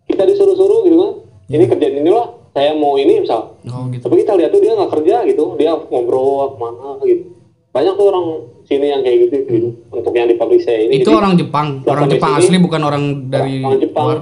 [0.10, 1.12] kita disuruh-suruh gitu kan.
[1.50, 3.58] Ini kerjaan inilah, saya mau ini misal.
[3.70, 4.06] Oh gitu.
[4.06, 7.26] Tapi kita lihat tuh dia nggak kerja gitu, dia ngobrol ke mana gitu.
[7.70, 8.26] Banyak tuh orang
[8.66, 9.70] sini yang kayak gitu gitu.
[9.94, 11.02] Untuk yang di pabrik saya ini.
[11.02, 14.06] Itu Jadi, orang Jepang, orang Jepang sini, asli bukan orang dari orang Jepang.
[14.06, 14.20] luar.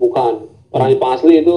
[0.00, 0.32] Bukan
[0.72, 1.56] orang Jepang asli itu.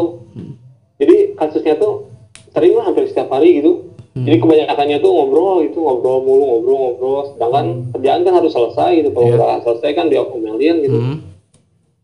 [0.99, 2.12] Jadi kasusnya tuh
[2.53, 3.89] sering lah hampir setiap hari gitu.
[4.13, 7.19] Jadi kebanyakannya tuh ngobrol itu ngobrol mulu ngobrol ngobrol.
[7.33, 7.65] Sedangkan
[7.97, 9.09] kerjaan kan harus selesai gitu.
[9.09, 10.97] Kalau nggak selesai kan dia omelin gitu.
[11.01, 11.17] Hmm.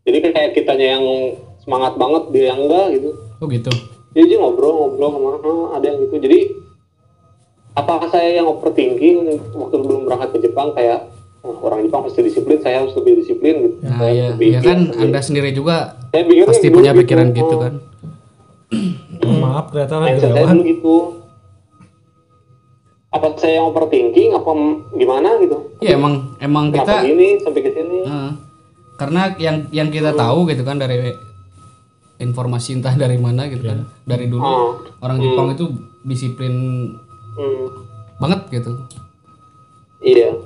[0.02, 1.04] Jadi kayak kitanya yang
[1.62, 3.10] semangat banget dia yang enggak gitu.
[3.38, 3.70] Oh gitu.
[4.10, 5.38] Jadi dia ngobrol-ngobrol ke mana
[5.78, 6.16] ada yang gitu.
[6.18, 6.38] Jadi
[7.78, 11.06] apakah saya yang overthinking waktu belum berangkat ke Jepang kayak
[11.40, 13.76] "Oh, orang Jepang pasti disiplin, saya harus lebih disiplin gitu.
[13.80, 14.66] Nah Saya ya, lebih ya gitu.
[14.66, 15.76] kan Anda sendiri juga
[16.10, 17.00] Saya pasti dulu punya gitu.
[17.06, 17.74] pikiran gitu Oh, kan.
[19.50, 20.94] Maaf ternyata lagi Mindset saya dulu gitu.
[23.10, 24.50] Apa saya yang overthinking apa
[24.94, 25.56] gimana gitu?
[25.80, 27.98] Ya emang emang Kenapa kita gini sampai ke sini?
[28.02, 28.32] Heeh.
[28.94, 31.16] karena yang yang kita tahu gitu kan dari
[32.18, 34.76] informasi entah dari mana gitu kan dari dulu Oh.
[35.00, 35.64] orang Jepang itu
[36.02, 36.54] disiplin
[37.30, 37.64] Hmm,
[38.18, 38.76] banget gitu
[39.98, 40.36] iya.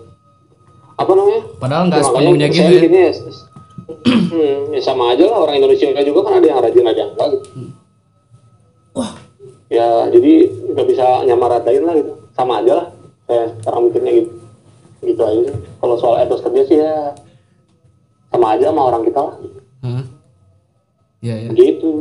[0.94, 1.42] Apa namanya?
[1.58, 3.10] padahal nggak Ya, sepenuhnya saya gitu ya gini ya,
[4.30, 7.28] hmm, ya sama aja lah orang Indonesia juga kan ada yang rajin ada yang enggak
[7.34, 7.46] gitu.
[9.66, 10.32] Ya jadi
[10.70, 12.12] nggak bisa nyamaratain lah gitu.
[12.30, 12.86] Sama aja lah.
[13.24, 14.30] Saya sekarang mikirnya gitu.
[15.02, 15.40] Gitu aja.
[15.44, 15.54] sih.
[15.74, 17.12] Kalau soal etos kerja sih ya
[18.28, 19.34] sama aja sama orang kita lah.
[19.82, 20.04] Heeh.
[21.20, 21.92] Iya ya Gitu.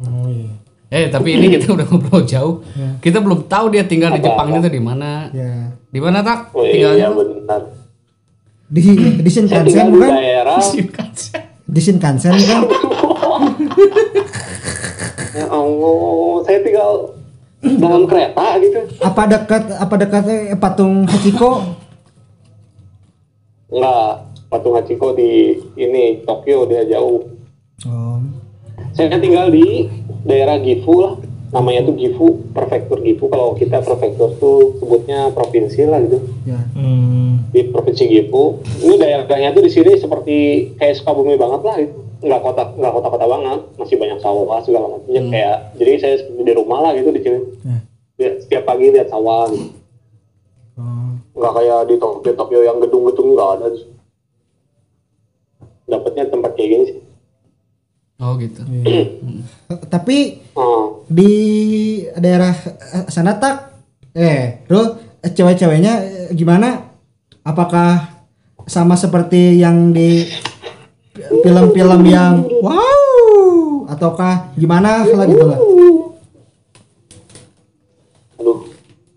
[0.00, 0.50] Oh iya.
[0.88, 2.60] eh tapi ini kita udah ngobrol jauh
[2.98, 5.72] kita belum tahu dia tinggal di Jepang itu di mana Ya.
[5.86, 7.60] di mana tak Oh tinggalnya iya benar.
[8.66, 8.80] Di
[9.18, 10.10] di Shinkansen tinggal di bukan?
[10.10, 10.58] daerah.
[11.64, 12.60] Di Shinkansen kan?
[15.32, 17.16] Ya Allah, saya tinggal
[17.80, 18.80] dalam kereta gitu.
[19.00, 21.72] Apa dekat apa dekat eh, patung Hachiko?
[23.72, 27.32] Enggak, patung Hachiko di ini Tokyo dia jauh.
[27.88, 28.20] Oh.
[28.92, 29.88] Saya tinggal di
[30.28, 31.16] daerah Gifu lah.
[31.52, 33.32] Namanya tuh Gifu, prefektur Gifu.
[33.32, 36.18] Kalau kita prefektur tuh sebutnya provinsi lah gitu.
[36.44, 36.60] Ya.
[36.76, 37.48] Hmm.
[37.56, 38.60] Di provinsi Gifu.
[38.84, 40.36] Ini daerahnya tuh di sini seperti
[40.76, 42.11] kayak Sukabumi banget lah gitu.
[42.22, 45.56] Nggak kota nggak kota-kota banget, masih banyak sawah segala macamnya kayak.
[45.74, 47.38] Jadi saya di rumah lah gitu di sini.
[47.66, 47.78] Ya.
[48.16, 49.66] Lihat- Setiap pagi lihat sawah gitu.
[50.72, 51.12] Oh.
[51.36, 53.66] nggak kayak di Tokyo Tokyo yang gedung-gedung nggak ada
[55.84, 56.98] dapatnya tempat kayak gini sih
[58.16, 58.62] oh gitu
[59.92, 60.16] Tapi
[60.56, 61.32] oh di
[62.16, 62.56] daerah
[62.96, 63.84] eh, sana tak
[64.16, 66.88] eh Rul eh, cewek-ceweknya eh, gimana
[67.42, 68.24] apakah
[68.64, 70.24] sama seperti yang di
[71.16, 73.88] film-film yang wow.
[73.92, 75.60] Ataukah gimana lah gitu lah
[78.42, 78.66] aduh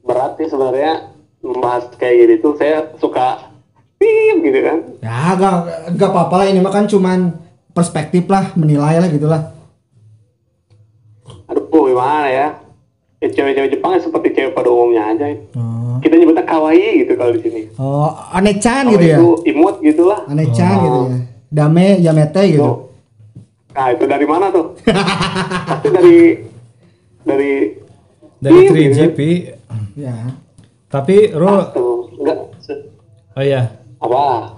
[0.05, 2.53] berat sih sebenarnya membahas kayak gini tuh.
[2.57, 3.49] Saya suka
[3.97, 4.77] pip gitu kan.
[5.01, 5.55] Ya gak,
[5.97, 6.45] gak apa-apa lah.
[6.49, 7.33] Ini mah kan cuman
[7.73, 9.41] perspektif lah menilai lah gitulah.
[11.45, 12.47] aduh gimana ya?
[13.21, 15.25] Ya cewek-cewek Jepang ya seperti cewek pada umumnya aja.
[15.57, 17.61] Oh, kita nyebutnya kawaii gitu kalau di sini.
[17.77, 19.17] Oh aneh-chan gitu ya.
[19.17, 21.17] itu imut gitulah Aneh-chan gitu ya.
[21.55, 22.59] Dame Yamete gitu.
[22.61, 22.77] Tuh.
[23.71, 24.75] nah itu dari mana tuh
[25.67, 26.15] pasti dari
[27.21, 27.51] dari
[28.35, 29.19] Dari Iya, 3GP.
[29.95, 30.15] Ya.
[30.85, 32.91] Tapi Rul, tuh enggak se-
[33.31, 34.53] oh iya, apa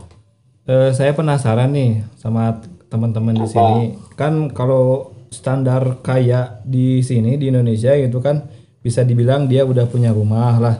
[0.65, 3.95] Eh, saya penasaran nih sama teman-teman di sini.
[4.13, 8.43] Kan kalau standar kaya di sini di Indonesia gitu kan
[8.77, 10.75] bisa dibilang dia udah punya rumah lah,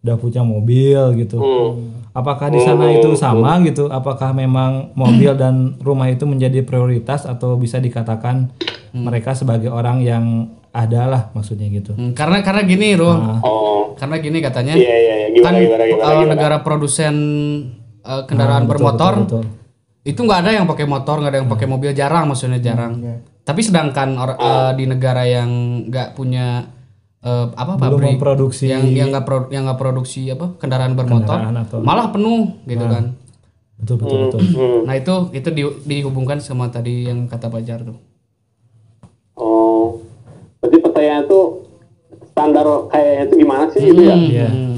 [0.00, 1.36] udah punya mobil gitu.
[2.10, 3.86] Apakah di sana itu sama gitu?
[3.86, 8.50] Apakah memang mobil dan rumah itu menjadi prioritas atau bisa dikatakan
[8.90, 10.24] mereka sebagai orang yang
[10.68, 11.92] ada lah maksudnya gitu?
[11.94, 13.12] Hmm, karena karena gini, Ro.
[13.40, 14.72] oh Karena gini katanya.
[14.72, 16.30] iya iya iya kan gimana gimana gimana, uh, gimana?
[16.32, 17.14] negara produsen
[18.00, 19.42] uh, kendaraan Nah, betul, bermotor betul, betul.
[20.04, 22.92] itu nggak ada yang pakai motor, nggak ada yang pakai mobil jarang maksudnya jarang.
[23.42, 25.48] Tapi sedangkan or- uh, di negara yang
[25.88, 26.62] nggak punya
[27.20, 31.34] uh, apa Belum pabrik memproduksi yang yang nggak pro- yang nggak produksi apa kendaraan bermotor
[31.34, 33.04] Kendaraan atau- malah penuh gitu kan.
[33.76, 34.40] betul betul betul.
[34.52, 34.80] Hmm.
[34.84, 37.46] Nah itu itu di- dihubungkan sama tadi yang kata
[37.84, 37.94] tuh.
[39.34, 40.02] Oh,
[40.58, 41.44] berarti pertanyaannya tuh
[42.28, 44.14] standar kayaknya itu gimana sih gitu ya?
[44.14, 44.48] Iya.
[44.48, 44.76] Hmm.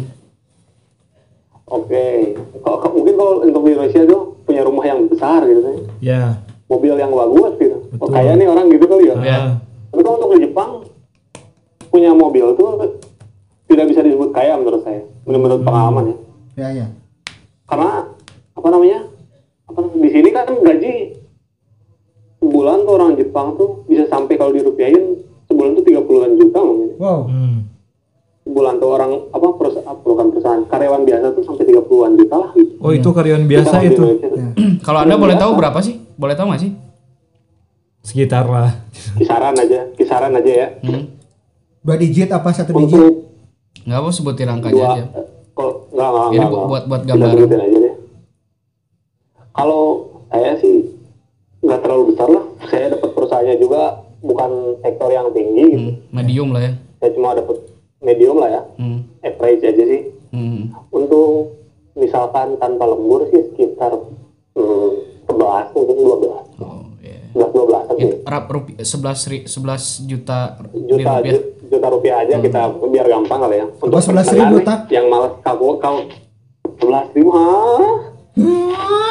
[1.64, 6.42] Oke, kalau- mungkin kalau untuk di Indonesia tuh punya rumah yang besar gitu Ya.
[6.66, 7.76] mobil yang bagus gitu.
[7.96, 9.14] Oh, kayak nih orang gitu kali ya.
[9.14, 9.50] Ah,
[9.88, 10.70] Tapi kalau untuk di Jepang
[11.90, 12.98] punya mobil tuh
[13.70, 16.16] tidak bisa disebut kaya menurut saya, menurut pengalaman ya.
[16.58, 16.86] Ya ya.
[17.66, 18.10] Karena
[18.54, 19.06] apa namanya?
[19.70, 21.14] Apa di sini kan gaji
[22.42, 26.90] sebulan tuh orang Jepang tuh bisa sampai kalau dirupiahin sebulan tuh 30-an juta mungkin.
[26.98, 27.22] Wow.
[27.30, 27.58] hmm.
[28.40, 32.72] sebulan tuh orang apa perusahaan bukan perusahaan karyawan biasa tuh sampai 30-an juta lah gitu.
[32.82, 34.28] Oh itu karyawan biasa Kita itu Indonesia.
[34.86, 36.02] Kalau anda boleh tahu berapa sih?
[36.18, 36.72] Boleh tahu nggak sih?
[38.00, 38.72] sekitar lah.
[39.16, 40.68] Kisaran aja, kisaran aja ya.
[40.84, 41.19] Hmm.
[41.80, 42.92] Dua digit apa satu digit?
[42.92, 43.14] Untuk
[43.80, 45.04] Nggak apa sebutin angkanya dua aja.
[45.52, 47.94] kalau enggak enggak Ini enggak, buat- buat- deh.
[49.50, 49.82] Kalau
[50.28, 50.74] saya sih
[51.60, 52.44] nggak terlalu besar lah.
[52.66, 53.82] Saya dapat perusahaannya juga
[54.20, 55.80] bukan sektor yang tinggi gitu.
[55.80, 56.72] Hmm, medium lah ya.
[56.98, 57.56] Saya cuma dapat
[58.00, 58.62] medium lah ya.
[58.76, 59.00] Hmm.
[59.22, 60.02] Average aja sih.
[60.30, 60.70] Hmm.
[60.90, 61.56] Untuk
[61.94, 63.96] misalkan tanpa lembur sih sekitar
[64.52, 64.88] hmm,
[65.26, 66.44] 11 mungkin 12.
[66.58, 67.20] Oh, iya.
[67.32, 70.38] 11 12 tapi It- Rap rupiah 11 ri- 11 juta
[70.68, 71.32] juta rupiah.
[71.32, 71.59] ju- juta
[72.00, 73.66] rupiah aja kita biar gampang kali ya.
[73.76, 74.88] Untuk 11 ribu, Tak?
[74.88, 75.96] Yang malas kau kau
[76.80, 77.92] 11 ribu hah?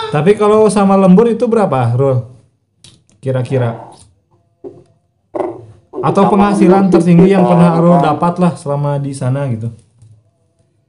[0.10, 2.26] Tapi kalau sama lembur itu berapa, Rul?
[3.22, 3.94] Kira-kira?
[6.02, 9.70] Atau penghasilan tertinggi yang pernah Rul apa, dapat lah selama di sana gitu?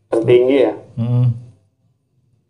[0.09, 0.73] Tertinggi ya.
[0.97, 1.37] Hmm.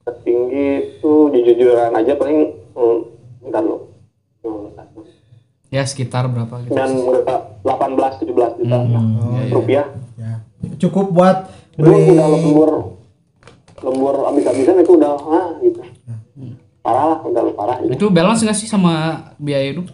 [0.06, 2.98] Tertinggi itu jujuran aja paling hmm,
[3.42, 3.90] bentar lo.
[4.46, 4.70] Hmm,
[5.70, 6.74] Ya sekitar berapa gitu.
[6.74, 9.87] Dan enggak 18 17 juta iya, rupiah.
[10.18, 10.42] Ya.
[10.83, 11.46] Cukup buat
[11.78, 12.70] Itu beli udah lembur
[13.80, 15.80] lembur abis-abisan itu udah ah gitu.
[16.80, 17.76] Parah lah, udah parah.
[17.87, 17.92] Gitu.
[17.96, 19.87] Itu balance nggak sih sama biaya hidup?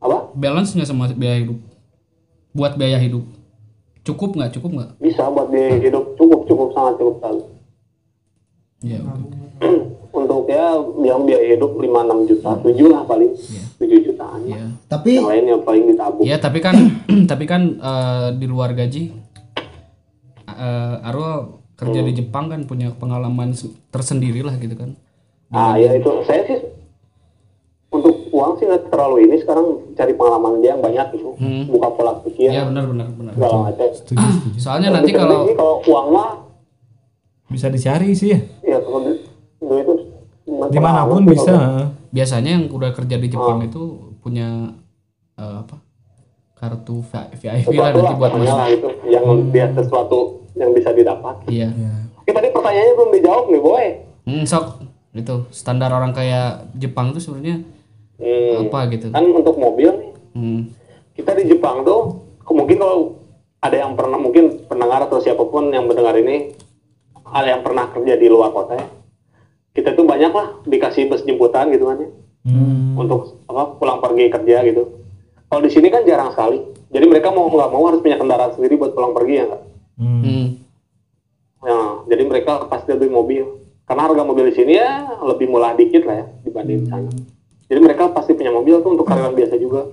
[0.00, 0.32] Apa?
[0.34, 1.58] Balance nggak sama biaya hidup?
[2.50, 3.24] Buat biaya hidup.
[4.02, 4.56] Cukup nggak?
[4.56, 4.90] Cukup nggak?
[4.98, 7.42] Bisa buat biaya hidup cukup cukup sangat cukup sekali.
[8.80, 8.98] Iya.
[9.04, 9.39] oke.
[10.12, 11.86] Untuk ya yang biaya hidup 5-6
[12.26, 13.30] juta, 7 lah paling,
[13.76, 14.40] 7 jutaan.
[14.42, 14.66] Iya.
[14.84, 16.24] tapi Yang lain yang paling ditabung.
[16.24, 16.76] Iya, tapi kan
[17.30, 19.14] tapi kan eh, di luar gaji
[20.50, 21.30] eh Arul
[21.74, 24.92] kerja di Jepang kan punya pengalaman se- tersendiri lah gitu kan.
[25.48, 26.58] Ah ya itu saya sih
[27.88, 31.34] untuk uang sih nggak terlalu ini sekarang cari pengalaman dia yang banyak gitu,
[31.66, 33.32] buka pola pikir Iya benar benar benar.
[33.32, 33.88] segala macam.
[33.90, 34.58] Setuju, setuju.
[34.60, 36.30] Soalnya nanti kalau kalau uang mah
[37.46, 38.38] Bisa dicari sih ya.
[38.64, 39.26] ya kalau itu
[40.66, 41.54] Di mana pun terlalu, bisa.
[42.10, 43.82] biasanya yang udah kerja di Jepang itu
[44.18, 44.72] punya
[45.34, 45.76] eh, apa?
[46.54, 48.58] Kartu V- VIP lah nanti buat masuk.
[48.68, 50.18] itu yang dia sesuatu
[50.52, 51.40] yang bisa didapat.
[51.46, 51.72] Iya.
[52.16, 53.84] Oke tadi pertanyaannya belum dijawab nih boy.
[54.22, 57.64] Hmm, sok itu standar orang kayak Jepang tuh sebenarnya
[58.14, 59.08] Hmm, apa gitu.
[59.08, 60.60] kan untuk mobil nih Hmm.
[61.12, 63.16] kita di Jepang tuh mungkin kalau
[63.58, 66.52] ada yang pernah mungkin pendengar atau siapa pun yang mendengar ini
[67.24, 68.86] ada yang pernah kerja di luar kota ya
[69.70, 72.96] kita tuh banyak lah dikasih bus jemputan gitu kan ya Hmm.
[72.96, 74.96] untuk apa pulang pergi kerja gitu
[75.46, 76.56] kalau di sini kan jarang sekali
[76.88, 79.62] jadi mereka mau nggak mau harus punya kendaraan sendiri buat pulang pergi ya nggak
[80.00, 80.20] Hmm.
[80.24, 80.46] Hmm.
[81.60, 83.44] Nah, jadi mereka pasti beli mobil
[83.84, 87.10] karena harga mobil di sini ya lebih murah dikit lah ya dibanding di sana
[87.68, 89.92] jadi mereka pasti punya mobil tuh untuk karyawan biasa juga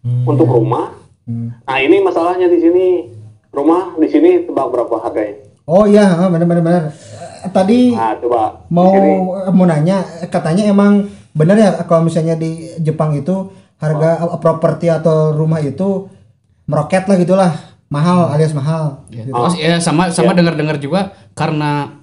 [0.00, 0.24] Hmm.
[0.24, 1.54] untuk rumah Hmm.
[1.62, 2.86] Nah ini masalahnya di sini
[3.50, 5.41] rumah di sini tebak berapa harganya?
[5.64, 6.82] Oh iya, ah, benar benar benar.
[7.42, 9.50] Eh, Tadi Nah, coba mau sini.
[9.50, 14.30] mau nanya katanya emang benar ya kalau misalnya di Jepang itu harga Oh.
[14.30, 16.06] uh, properti atau rumah itu
[16.64, 17.52] meroket lah gitulah
[17.88, 18.34] mahal Hmm.
[18.34, 21.98] alias mahal Ya, terus ya sama sama dengar-dengar juga karena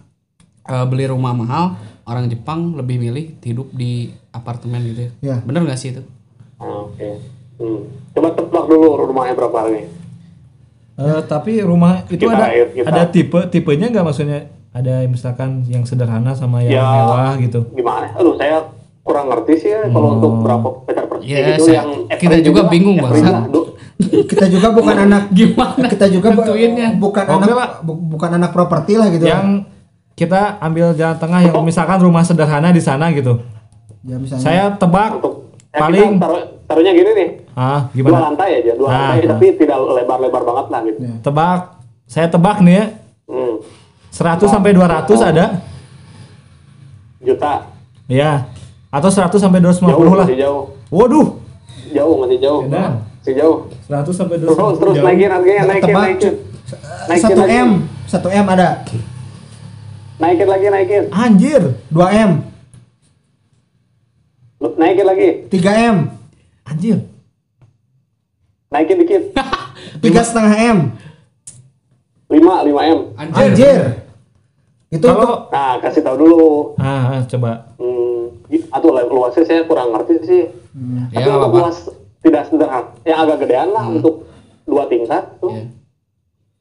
[0.65, 5.11] eh, beli rumah mahal, orang Jepang lebih milih hidup di apartemen gitu ya.
[5.23, 5.35] Ya.
[5.41, 6.03] Bener nggak sih itu?
[6.57, 7.17] Ah, Oke.
[7.57, 7.89] Hmm.
[8.11, 9.89] Coba tebak dulu rumahnya berapa harganya?
[10.99, 12.85] Eh, tapi rumah itu Kita ada air, kita.
[12.85, 16.83] ada tipe tipenya nggak maksudnya ada misalkan yang sederhana sama yang Ya.
[16.83, 17.59] mewah gitu.
[17.71, 18.11] Gimana?
[18.13, 18.59] Aduh, saya
[18.99, 22.45] kurang ngerti sih ya kalau untuk berapa meter persegi Ya, itu saya- yang kita average
[22.45, 23.13] juga bingung, Bang.
[24.29, 26.45] kita juga bukan anak Gimana kita juga bu-
[27.01, 27.69] bukan Oke anak lah.
[27.81, 29.67] bu- bukan anak properti lah gitu Yang
[30.13, 33.39] kita ambil jalan tengah yang misalkan rumah sederhana di sana gitu.
[34.01, 35.38] ya misalnya Saya tebak Untuk
[35.69, 37.29] ya, paling taruh, taruhnya gini nih.
[37.53, 38.19] ah Dua gimana?
[38.27, 39.29] lantai aja, dua Ah, lantai ah.
[39.31, 40.99] tapi tidak lebar-lebar banget lah gitu.
[41.21, 41.59] Tebak.
[42.05, 42.85] Saya tebak nih ya.
[43.25, 43.55] Hmm.
[44.09, 45.45] 100 sampai 200 ada?
[47.19, 47.53] Juta.
[48.07, 48.49] Ya.
[48.89, 50.25] Atau 100 sampai Jauh 250 lah.
[50.25, 50.61] masih jauh.
[50.89, 51.27] Waduh.
[51.91, 52.61] Jauh masih jauh.
[52.65, 52.91] Edan.
[53.19, 53.57] Masih jauh.
[53.85, 54.81] 100 sampai Terus 250.
[54.81, 55.05] terus jauh.
[55.05, 56.33] naikin harganya, naikin, tebak naikin.
[57.05, 57.53] Naikin satu lagi.
[57.55, 57.69] m
[58.05, 58.67] satu m ada
[60.17, 61.03] Naikin lagi, naikin.
[61.11, 61.61] Anjir.
[61.87, 62.31] 2 m
[64.79, 65.29] Naikin lagi.
[65.51, 65.97] 3 m
[66.63, 66.97] Anjir.
[68.71, 69.23] Naikin dikit.
[70.03, 70.77] tiga setengah m
[72.29, 72.99] 5, 5 M.
[73.17, 74.05] anjir
[74.89, 76.43] itu untuk Kalau Nah, kasih tahu dulu.
[76.81, 77.73] ah, ah, coba.
[77.77, 78.41] Hmm,
[78.73, 80.43] atau luasnya saya kurang ngerti sih.
[81.13, 81.77] Ya, Tapi nggak untuk luas
[82.25, 82.89] tidak sederhana.
[83.05, 84.25] Yang agak gedean lah untuk
[84.65, 85.53] dua tingkat tuh.
[85.53, 85.65] Iya.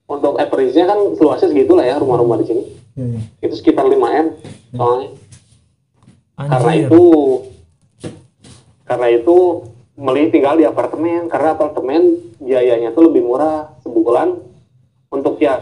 [0.08, 2.62] Untuk average-nya kan luasnya segitu lah ya rumah-rumah di sini.
[2.96, 3.20] Ya, ya.
[3.44, 4.26] Itu sekitar 5 M
[4.76, 5.08] soalnya.
[6.36, 6.88] Karena Anjir.
[6.88, 7.02] itu
[8.88, 9.36] karena itu
[9.98, 14.40] meli tinggal di apartemen karena apartemen biayanya tuh lebih murah sebulan
[15.12, 15.60] untuk yang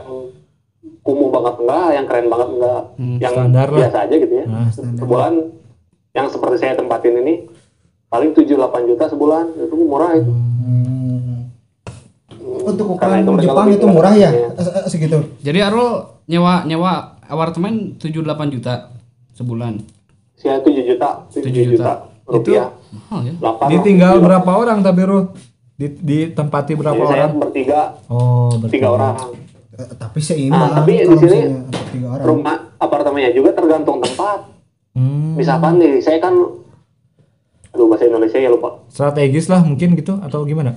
[1.02, 2.82] kumuh banget enggak, yang keren banget enggak,
[3.18, 3.78] yang standar lah.
[3.78, 4.44] biasa aja gitu ya.
[4.46, 5.32] Nah, sebulan
[6.14, 7.34] yang seperti saya tempatin ini
[8.06, 10.32] paling 7-8 juta sebulan itu murah itu.
[10.32, 11.50] Hmm.
[12.66, 17.94] untuk ukuran itu mereka Jepang itu murah ya eh, segitu Jadi Arul nyewa nyewa apartemen
[17.98, 18.90] 7-8 juta
[19.38, 19.82] sebulan.
[20.34, 21.94] Saya 7 juta, 7 7 juta, juta.
[22.26, 22.68] Rupiah.
[22.90, 23.32] Mahal ya.
[23.34, 25.20] 8 Ditinggal berapa orang tapi Ru?
[25.72, 27.32] Di, ditempati berapa Jadi saya orang?
[27.38, 28.72] bertiga, Oh, bertiga.
[28.72, 29.14] tiga orang.
[29.72, 31.38] Eh, tapi seimbang Nah, tapi di sini
[32.00, 34.48] Rumah apartemennya juga tergantung tempat.
[34.92, 36.32] Hmm, Misalkan nih, saya kan
[37.68, 38.80] aduh bahasa Indonesia ya lupa.
[38.88, 40.72] strategis lah mungkin gitu atau gimana?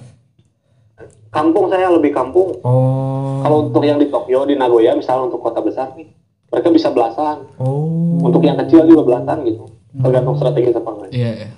[1.30, 2.58] Kampung saya lebih kampung.
[2.60, 3.40] Oh.
[3.40, 6.10] Kalau untuk yang di Tokyo, di Nagoya, misalnya untuk kota besar nih,
[6.50, 7.46] mereka bisa belasan.
[7.56, 8.20] Oh.
[8.20, 9.64] Untuk yang kecil juga belasan gitu.
[9.90, 11.10] Tergantung strategi apa enggak.
[11.10, 11.50] Iya, iya.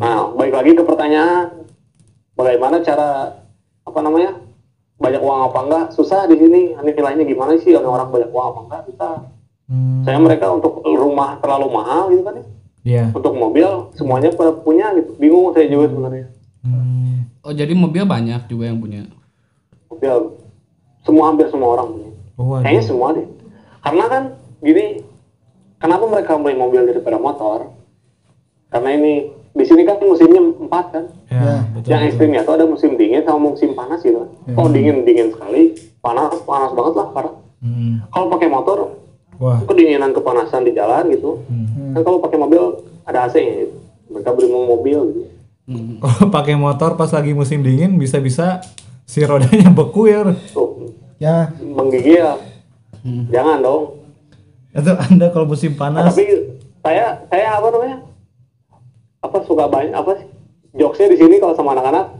[0.00, 1.46] Nah, balik lagi ke pertanyaan,
[2.32, 3.36] bagaimana cara
[3.84, 4.40] apa namanya
[4.96, 5.84] banyak uang apa enggak?
[5.92, 6.72] Susah di sini.
[6.72, 8.82] Ini nilainya gimana sih orang-orang banyak uang apa enggak?
[8.88, 9.10] Kita,
[9.66, 12.46] Hmm, saya mereka untuk rumah terlalu mahal gitu kan ya.
[12.86, 13.04] Iya.
[13.10, 13.66] Untuk mobil
[13.98, 15.18] semuanya pada punya gitu.
[15.18, 16.26] Bingung saya juga sebenarnya.
[16.62, 17.26] Hmm.
[17.42, 19.10] Oh, jadi mobil banyak juga yang punya.
[19.90, 20.38] Mobil
[21.02, 22.10] semua hampir semua orang punya.
[22.38, 22.62] Oh.
[22.62, 23.26] Kayaknya semua deh.
[23.82, 24.22] Karena kan
[24.62, 25.02] gini,
[25.80, 27.72] kenapa mereka beli mobil daripada motor?
[28.68, 31.04] Karena ini di sini kan musimnya empat kan.
[31.32, 31.88] Ya, betul.
[31.88, 34.30] yang ekstrimnya tuh ada musim dingin sama musim panas gitu kan.
[34.58, 37.34] Oh dingin dingin sekali, panas panas banget lah parah.
[37.64, 38.04] Hmm.
[38.12, 38.78] Kalau pakai motor
[39.40, 39.60] Wah.
[39.64, 41.40] kedinginan kepanasan di jalan gitu.
[41.48, 41.96] Hmm.
[41.96, 43.76] Kan kalau pakai mobil ada AC-nya gitu.
[44.12, 45.22] Mereka beli mobil gitu.
[45.66, 45.98] Hmm.
[46.04, 48.62] Kalau pakai motor pas lagi musim dingin bisa-bisa
[49.02, 50.22] si rodanya beku ya.
[50.52, 52.38] Tuh ya menggigil.
[53.32, 53.95] Jangan dong.
[54.76, 56.24] Itu Anda kalau musim panas tapi
[56.84, 57.98] saya saya apa namanya?
[59.24, 60.26] Apa suka banyak apa sih?
[60.76, 62.12] Jokesnya di sini kalau sama anak-anak.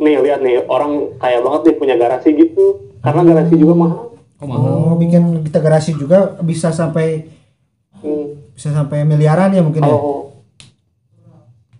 [0.00, 2.90] Nih lihat nih orang kaya banget nih punya garasi gitu.
[2.98, 4.00] Karena garasi juga mahal.
[4.42, 4.66] Oh, mahal.
[4.66, 7.30] oh bikin kita garasi juga bisa sampai
[8.04, 8.36] Hmm.
[8.52, 10.28] bisa sampai miliaran ya mungkin ya Kalau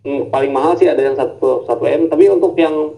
[0.08, 2.96] hmm, paling mahal sih ada yang satu satu m, tapi untuk yang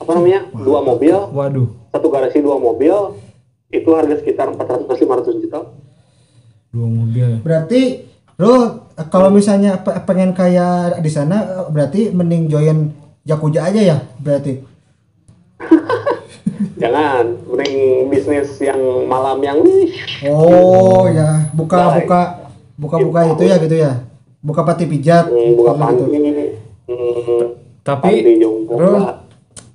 [0.00, 3.12] apa namanya dua mobil, waduh satu garasi dua mobil
[3.68, 5.60] itu harga sekitar 400 500 juta.
[6.68, 8.04] dua mobil berarti
[8.36, 12.78] lo kalau misalnya pe- pengen kaya di sana berarti mending join
[13.24, 14.60] Yakuza aja ya berarti
[16.78, 19.90] Jangan, mending bisnis yang malam yang wih,
[20.26, 22.06] oh ya buka Baik.
[22.06, 22.20] buka
[22.78, 23.92] buka buka itu ya gitu ya
[24.38, 25.80] buka pati pijat hmm, buka gitu.
[25.82, 26.04] panti,
[26.86, 27.42] hmm,
[27.82, 28.10] tapi
[28.78, 29.26] lah.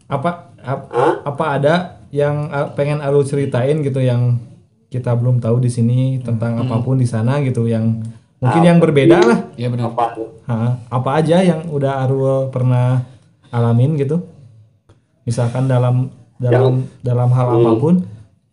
[0.07, 0.29] apa
[0.59, 1.13] ap- Hah?
[1.23, 1.75] apa ada
[2.14, 2.45] yang
[2.78, 4.38] pengen Alu ceritain gitu yang
[4.88, 8.05] kita belum tahu di sini tentang apa pun di sana gitu yang
[8.38, 9.39] mungkin yang berbeda lah.
[9.57, 9.89] Iya benar.
[9.89, 10.05] Apa?
[10.45, 10.55] Ha,
[10.93, 13.01] apa aja yang udah Arul pernah
[13.49, 14.22] alamin gitu.
[15.26, 17.95] Misalkan dalam dalam dalam hal apa pun.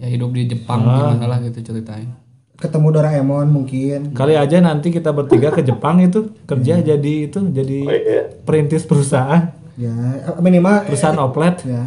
[0.00, 1.12] Ya hidup di Jepang Ah.
[1.12, 2.08] gimana lah gitu ceritain.
[2.56, 4.16] Ketemu Doraemon mungkin.
[4.16, 8.22] Kali aja nanti kita bertiga ke Jepang itu kerja jadi itu jadi Oh, iya.
[8.40, 9.92] perintis perusahaan, ya
[10.40, 11.60] minimal perusahaan oplet.
[11.62, 11.84] ya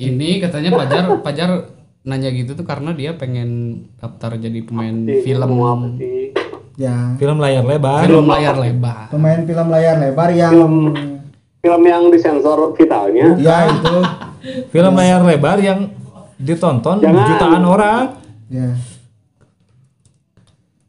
[0.00, 1.50] ini katanya Pajar Pajar
[2.08, 3.50] nanya gitu tuh karena dia pengen
[3.96, 5.52] daftar jadi pemain film
[6.74, 8.08] ya Film layar lebar.
[8.08, 10.56] film layar lebar pemain film layar lebar yang
[11.60, 13.36] Film yang disensor vitalnya.
[13.36, 13.96] ya itu
[14.72, 15.92] Film layar lebar yang
[16.34, 17.26] ditonton Jangan.
[17.28, 18.04] jutaan orang.
[18.48, 18.72] ya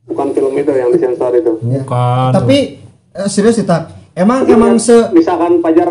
[0.02, 1.52] Bukan film itu yang disensor itu.
[1.62, 1.84] ya.
[1.84, 2.30] Bukan.
[2.34, 2.58] tapi
[3.12, 5.88] eh, serius sih tak emang emang se Misalkan Pajar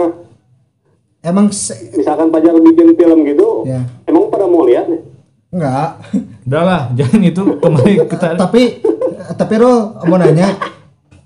[1.21, 3.85] emang se, misalkan Pajar bikin film gitu, Ya.
[4.05, 5.03] emang pada mau lihat nih?
[5.51, 5.89] enggak.
[6.47, 8.79] Udahlah, jangan itu kembali kita tapi
[9.35, 10.55] tapi Ro mau nanya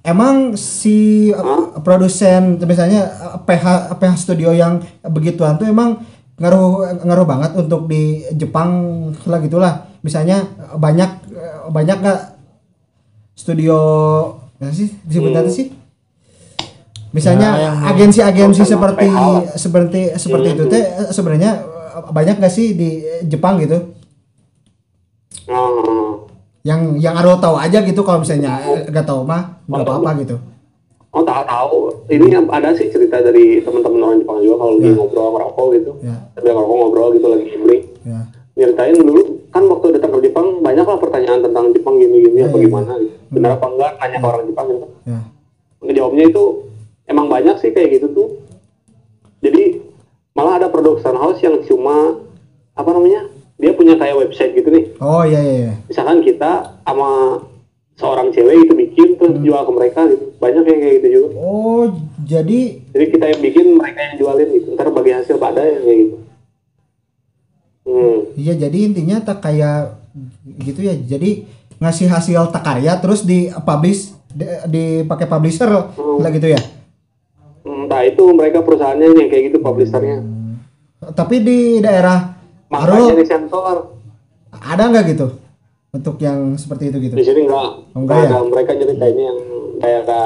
[0.01, 3.09] emang si uh, produsen misalnya
[3.45, 6.01] PH PH studio yang begituan tuh emang
[6.37, 8.71] ngaruh ngaruh banget untuk di Jepang
[9.29, 9.75] lah gitulah.
[10.01, 10.45] Misalnya
[10.77, 11.11] banyak
[11.69, 12.21] banyak nggak
[13.37, 13.77] studio
[14.57, 14.89] apa sih?
[15.05, 15.69] Disebutnya sih
[17.15, 19.41] misalnya Ya, agensi-agensi Sama seperti lah.
[19.55, 21.63] seperti seperti itu teh sebenarnya
[21.95, 22.89] uh, banyak nggak sih di
[23.25, 23.95] Jepang gitu
[25.45, 26.25] Oh,
[26.63, 30.37] yang yang Aro tahu aja gitu kalau misalnya eh, nggak tahu mah nggak apa-apa gitu
[31.11, 31.77] oh tahu tahu.
[32.09, 35.93] Ini yang ada sih cerita dari teman-teman orang Jepang juga kalau lagi ngobrol ngerokok gitu.
[36.01, 37.79] ya Tapi ngerokok ngobrol gitu lagi ngibri.
[38.03, 38.21] ya
[38.55, 42.93] Nyeritain dulu kan waktu datang ke Jepang banyak lah pertanyaan tentang Jepang gini-gini apa gimana
[42.97, 43.15] gitu.
[43.31, 44.87] Benar apa enggak nanya ke orang Jepang gitu.
[45.05, 45.21] ya
[45.81, 46.45] Ngejawabnya itu
[47.09, 48.29] emang banyak sih kayak gitu tuh.
[49.45, 49.81] Jadi
[50.33, 52.23] malah ada production house yang cuma
[52.75, 53.29] apa namanya?
[53.55, 54.85] Dia punya kayak website gitu nih.
[54.99, 57.39] oh iya iya iya Misalkan kita sama
[57.95, 60.35] seorang cewek itu bikin terus jual ke mereka gitu.
[60.43, 61.29] Banyak yang kayak gitu juga.
[61.39, 61.85] oh
[62.27, 64.69] jadi Jadi kita yang bikin, mereka yang jualin gitu.
[64.75, 66.17] Ntar bagi hasil pada yang kayak gitu.
[67.85, 68.33] Hmm.
[68.33, 70.01] iya jadi intinya tak kayak
[70.65, 71.45] gitu ya jadi
[71.77, 76.61] ngasih hasil tak karya terus di publish di, dipakai publisher lah gitu ya
[77.95, 80.19] Entah itu mereka perusahaannya yang kayak gitu publishernya.
[81.15, 82.35] tapi di daerah
[82.67, 83.95] Makanya di sensor.
[84.51, 85.31] ada nggak gitu
[85.93, 87.71] untuk yang seperti itu gitu Di sini enggak.
[87.95, 88.43] Oh, enggak ya?
[88.43, 89.39] Mereka jadi kayaknya yang
[89.79, 90.21] kayak ke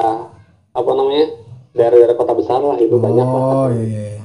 [0.72, 1.26] apa namanya?
[1.68, 3.36] daerah-daerah kota besar lah itu banyak lah.
[3.36, 4.24] oh iya iya iya.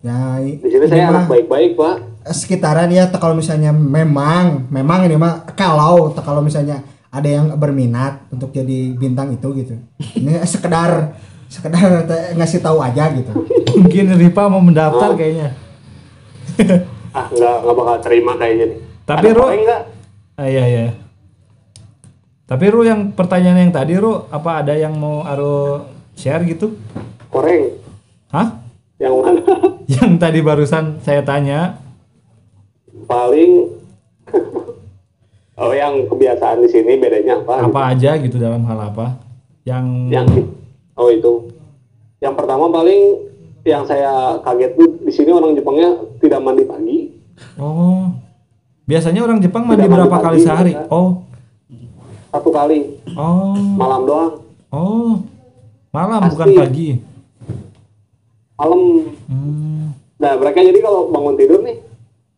[0.00, 0.18] ya
[0.54, 1.96] Di sini ini saya mah anak baik-baik, Pak.
[2.30, 6.80] sekitaran ya kalau misalnya memang memang ini mah kalau kalau misalnya
[7.10, 9.74] ada yang berminat untuk jadi bintang itu gitu
[10.14, 11.12] ini sekedar
[11.46, 12.04] sekedar
[12.38, 13.32] ngasih tahu aja gitu
[13.76, 15.52] mungkin Ripa mau mendaftar kayaknya.
[17.16, 18.78] Ah, enggak enggak bakal terima kayaknya nih.
[19.08, 19.82] Tapi, Ada enggak?
[20.36, 20.86] Ah, iya iya.
[22.44, 26.76] Tapi Ru yang pertanyaan yang tadi Ru, apa ada yang mau Aro share gitu?
[27.32, 27.72] Koreng.
[28.28, 28.60] Hah?
[29.00, 29.40] Yang mana?
[29.96, 31.80] Yang tadi barusan saya tanya.
[33.08, 33.72] Paling
[35.56, 37.64] Oh, yang kebiasaan di sini bedanya apa?
[37.64, 39.16] apa aja gitu dalam hal apa?
[39.64, 40.28] Yang yang
[40.96, 41.32] oh itu
[42.18, 43.28] yang pertama paling
[43.62, 46.98] yang saya kaget tuh di sini orang Jepangnya tidak mandi pagi
[47.54, 48.16] Oh.
[48.84, 50.72] Biasanya orang Jepang mandi Tidak mandi berapa kali pagi, sehari?
[50.72, 50.88] kan?
[50.88, 51.10] Oh.
[52.28, 52.78] satu kali
[53.12, 53.52] Oh.
[53.74, 54.32] malam doang
[54.68, 55.20] Oh.
[55.90, 56.32] Malam Pasti.
[56.32, 56.88] bukan pagi.
[58.54, 58.80] malam
[59.26, 59.92] Hmm.
[60.16, 61.76] nah mereka jadi kalau bangun tidur nih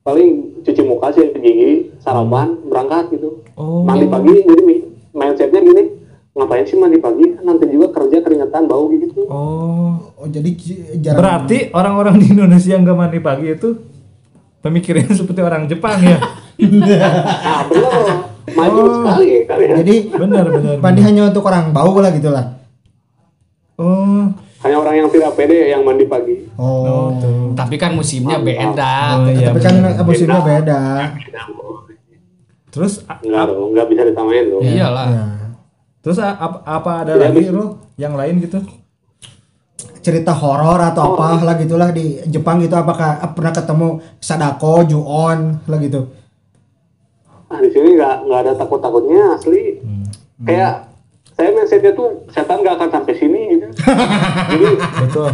[0.00, 0.28] paling
[0.60, 3.82] cuci muka sih gigi sarapan berangkat gitu Oh.
[3.82, 4.82] mandi pagi jadi mi-
[5.12, 5.84] mindsetnya gini
[6.38, 10.14] ngapain sih mandi pagi nanti juga kerja keringetan bau gitu Oh.
[10.14, 10.50] oh jadi
[10.96, 13.68] jarang Berarti orang-orang di Indonesia yang nggak mandi pagi itu
[14.58, 16.18] pemikirannya seperti orang Jepang ya?
[16.58, 18.06] nah bener
[18.48, 18.86] maju Oh.
[19.04, 20.74] sekali kalian jadi Benar benar.
[20.78, 22.54] mandi hanya untuk orang bau lah gitu lah
[23.74, 24.26] Oh.
[24.58, 27.54] hanya orang yang tidak pede yang mandi pagi oh, tuh.
[27.54, 28.94] Tapi kan musimnya beda.
[29.16, 29.46] Oh iya.
[29.48, 30.02] tapi kan benar.
[30.02, 30.80] musimnya beda
[32.68, 35.06] Terus enggak dong enggak bisa ditamain dong Iyalah.
[35.08, 35.24] ya.
[36.08, 37.52] Terus apa, apa ada Tidak lagi bisa.
[37.52, 38.58] Ru yang lain gitu?
[39.98, 45.78] cerita horor atau apa lah gitulah di Jepang gitu apakah pernah ketemu Sadako, Ju-on lah
[45.78, 46.08] gitu
[47.48, 49.80] Ah, di sini nggak nggak ada takut takutnya asli.
[50.38, 50.88] Kayak
[51.30, 53.66] saya mindsetnya tuh setan nggak akan sampai sini gitu.
[54.52, 54.66] Jadi
[55.00, 55.28] Betul.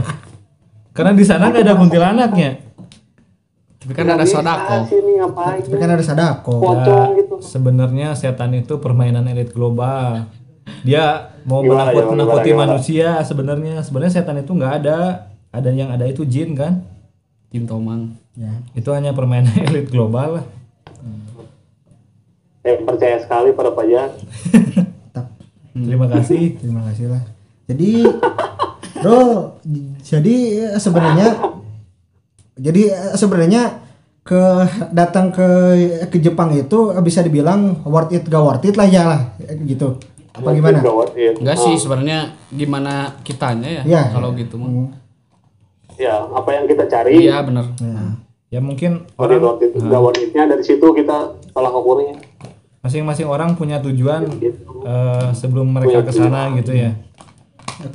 [0.90, 2.50] Karena di sana nggak ada kuntilanaknya.
[3.78, 5.60] Tapi kan ada sini ngapain?
[5.60, 7.34] tapi kan ada Sadako Ya, gitu.
[7.38, 10.24] sebenarnya setan itu permainan elit global.
[10.84, 12.76] Dia mau Gimana, menakut menakuti gimana?
[12.76, 13.80] manusia sebenarnya.
[13.80, 15.28] Sebenarnya setan itu nggak ada.
[15.48, 16.82] Ada yang ada itu jin kan?
[17.48, 18.16] Tim Tomang.
[18.34, 20.46] ya Itu hanya permainan elit global lah.
[22.60, 24.08] Saya percaya sekali pada Fajar.
[25.12, 25.26] tak
[25.74, 26.56] Terima kasih.
[26.56, 27.22] terima kasih lah
[27.64, 28.04] jadi
[29.00, 29.56] bro
[30.00, 30.36] jadi
[30.68, 31.28] eh, sebenarnya
[32.54, 33.62] jadi eh, sebenarnya
[34.24, 34.40] ke
[34.92, 35.48] datang ke
[36.08, 39.20] ke Jepang itu bisa dibilang worth it gak worth it lah ya lah
[39.64, 40.00] gitu.
[40.34, 40.78] Apa gimana?
[40.80, 41.30] Gawat, iya.
[41.32, 42.18] Enggak Ah, sih sebenarnya
[42.50, 44.02] gimana kitanya ya Iya.
[44.10, 44.90] kalau gitu mah.
[45.94, 47.70] Ya, apa yang kita cari Iya bener.
[48.50, 49.70] Ya mungkin worth it, worth it.
[49.74, 51.16] Nggak worth it-nya dari situ kita
[51.50, 52.18] tolak ukurnya.
[52.80, 54.60] masing-masing orang punya tujuan Gitu.
[54.84, 56.92] eh, sebelum mereka ke sana gitu ya.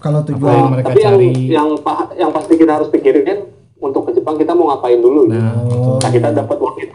[0.01, 1.29] Kalau Apa yang tujuan mereka Tapi yang, cari.
[1.47, 3.39] yang pa- yang pasti kita harus pikirin kan
[3.77, 5.37] untuk ke Jepang kita mau ngapain dulu gitu.
[5.37, 5.93] Nah, betul.
[5.95, 6.89] Nah, kita dapat worth it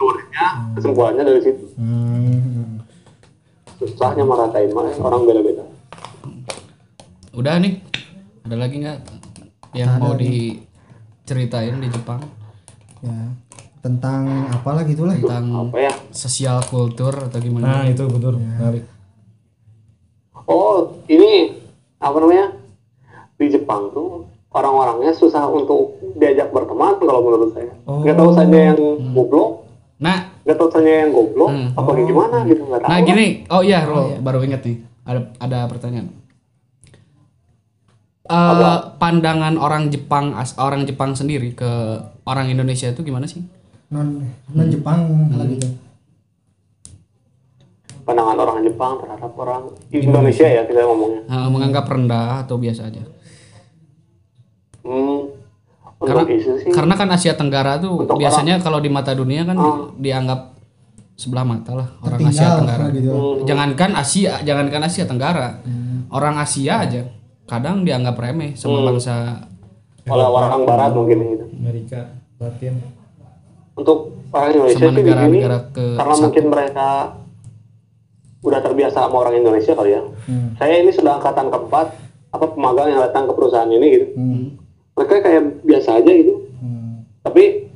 [0.74, 1.64] kesimpulannya dari situ.
[1.78, 2.53] Hmm.
[3.84, 5.64] Susahnya meratain mah orang beda-beda.
[7.36, 7.80] Udah nih.
[8.44, 8.98] Ada lagi nggak
[9.74, 12.20] yang mau diceritain di Jepang
[13.02, 13.32] ya
[13.84, 15.12] tentang apalah gitulah.
[15.12, 15.92] tentang Apa ya?
[16.08, 17.84] sosial kultur atau gimana?
[17.84, 18.40] Nah, itu betul.
[18.40, 18.84] Menarik.
[20.48, 21.60] Oh, ini
[22.00, 22.56] apa namanya?
[23.36, 27.72] Di Jepang tuh orang-orangnya susah untuk diajak berteman kalau menurut saya.
[27.84, 28.78] Nggak tahu saja yang
[29.12, 29.64] goblok,
[30.00, 31.68] Nah, nggak tahu saja yang goblok, Hmm.
[31.72, 32.88] apa gimana gitu nggak tahu.
[32.88, 33.26] nah gini.
[33.48, 34.76] Oh iya, Rul, baru inget nih.
[35.02, 36.08] Ada ada pertanyaan.
[38.24, 41.68] Eh, pandangan orang Jepang as orang Jepang sendiri ke
[42.24, 43.44] orang Indonesia itu gimana sih?
[43.88, 45.68] Non non Jepang lah gitu.
[48.00, 51.20] Pandangan orang Jepang terhadap orang Indonesia ya kita ngomongnya.
[51.24, 53.04] Eh, menganggap rendah atau biasa aja?
[54.80, 55.33] Hmm,
[55.96, 56.70] Karena isu sih.
[56.70, 60.52] karena kan Asia Tenggara tuh Untuk biasanya kalau di mata dunia kan di- dianggap
[61.14, 62.84] sebelah mata lah orang Asia Tenggara.
[62.90, 63.14] gitu.
[63.44, 65.62] Jangankan Asia, jangankan Asia Tenggara,
[66.08, 67.02] orang Asia aja
[67.44, 69.46] kadang dianggap remeh sama bangsa.
[70.04, 71.44] oleh orang Barat mungkin gitu.
[71.54, 72.76] Amerika Latin.
[73.74, 73.98] Untuk
[74.30, 76.22] orang Indonesia Sama sih di sini negara-negara ke karena satu.
[76.22, 76.88] mungkin mereka
[78.40, 80.02] udah terbiasa sama orang Indonesia kali ya.
[80.28, 80.52] Hmm.
[80.54, 81.86] Saya ini sudah angkatan keempat
[82.28, 84.06] apa pemagang yang datang ke perusahaan ini gitu.
[84.14, 84.46] Hmm.
[84.94, 86.34] Mereka kayak biasa aja gitu.
[86.58, 87.02] Hmm.
[87.20, 87.66] Tapi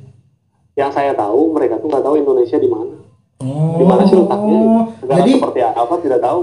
[0.73, 2.95] yang saya tahu mereka tuh nggak tahu Indonesia di mana.
[3.39, 3.75] Oh.
[3.75, 4.57] Di mana sih letaknya?
[4.57, 4.79] gitu.
[4.99, 6.41] Negara Jadi seperti apa tidak tahu.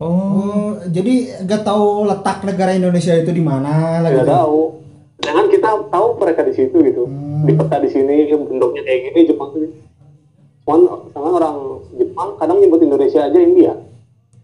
[0.00, 1.14] Oh, oh, jadi
[1.44, 4.32] gak tahu letak negara Indonesia itu di mana lah Tidak gitu.
[4.32, 4.60] tahu.
[5.20, 7.04] Jangan kita tahu mereka di situ gitu.
[7.04, 7.44] Hmm.
[7.44, 9.68] Di peta di sini bentuknya kayak gini Jepang tuh.
[10.64, 10.80] Cuman
[11.12, 11.56] sama orang
[12.00, 13.76] Jepang kadang nyebut Indonesia aja India.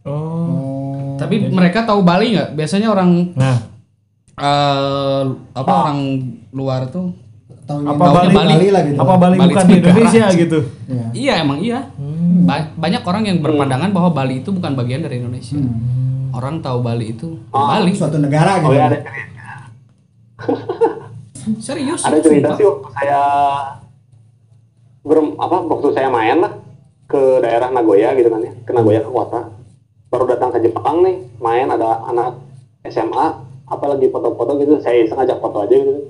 [0.04, 0.12] oh.
[0.12, 1.16] Oh.
[1.16, 2.52] Tapi mereka tahu Bali nggak?
[2.52, 3.56] Biasanya orang Nah,
[4.36, 5.22] eh
[5.52, 5.80] apa Ah.
[5.82, 6.00] orang
[6.50, 7.16] luar tuh
[7.64, 8.68] Taunya apa Taunya Bali, Bali.
[8.70, 8.94] lah gitu.
[8.96, 9.74] Apa Bali, Bali bukan di.
[9.76, 10.58] Indonesia gitu?
[10.86, 11.04] Ya.
[11.10, 11.90] Iya emang iya.
[12.46, 15.58] Ba- banyak orang yang berpandangan bahwa Bali itu bukan bagian dari Indonesia.
[16.30, 17.90] Orang tahu Bali itu Bali.
[17.90, 18.70] Suatu negara gitu.
[18.70, 19.42] Oh ya ada cerita,
[21.64, 22.02] Serius?
[22.02, 23.22] ada cerita sih waktu saya
[25.00, 26.52] ber, apa waktu saya main lah
[27.06, 29.40] ke daerah Nagoya gitu kan ya, ke Nagoya ke kota.
[30.06, 32.38] Baru datang ke Jepang nih, main ada anak
[32.84, 36.02] SMA, apalagi foto-foto gitu, saya iseng ajak foto aja gitu.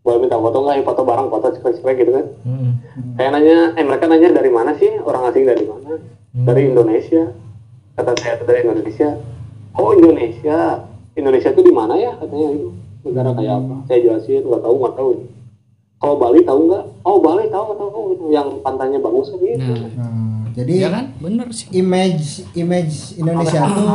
[0.00, 0.76] Boleh minta foto nggak?
[0.80, 2.26] Ya, foto bareng, foto cekrek-cekrek gitu kan.
[2.48, 2.70] Hmm.
[3.14, 4.96] Saya nanya, eh mereka nanya dari mana sih?
[4.98, 6.00] Orang asing dari mana?
[6.32, 7.36] Dari Indonesia.
[7.92, 9.08] Kata saya "Itu dari Indonesia.
[9.76, 10.88] Oh Indonesia.
[11.12, 12.16] Indonesia itu di mana ya?
[12.16, 12.68] Katanya itu.
[13.04, 13.74] Negara kayak apa?
[13.84, 15.10] Saya jelasin, nggak tahu, nggak tahu.
[16.00, 16.84] Kalau Bali tahu nggak?
[17.04, 18.00] Oh Bali tahu, tahu.
[18.16, 19.60] Itu Yang pantainya bagus kan gitu.
[19.68, 21.04] Nah, Nah, jadi iya kan?
[21.20, 21.68] Bener sih.
[21.76, 23.88] image image Indonesia tuh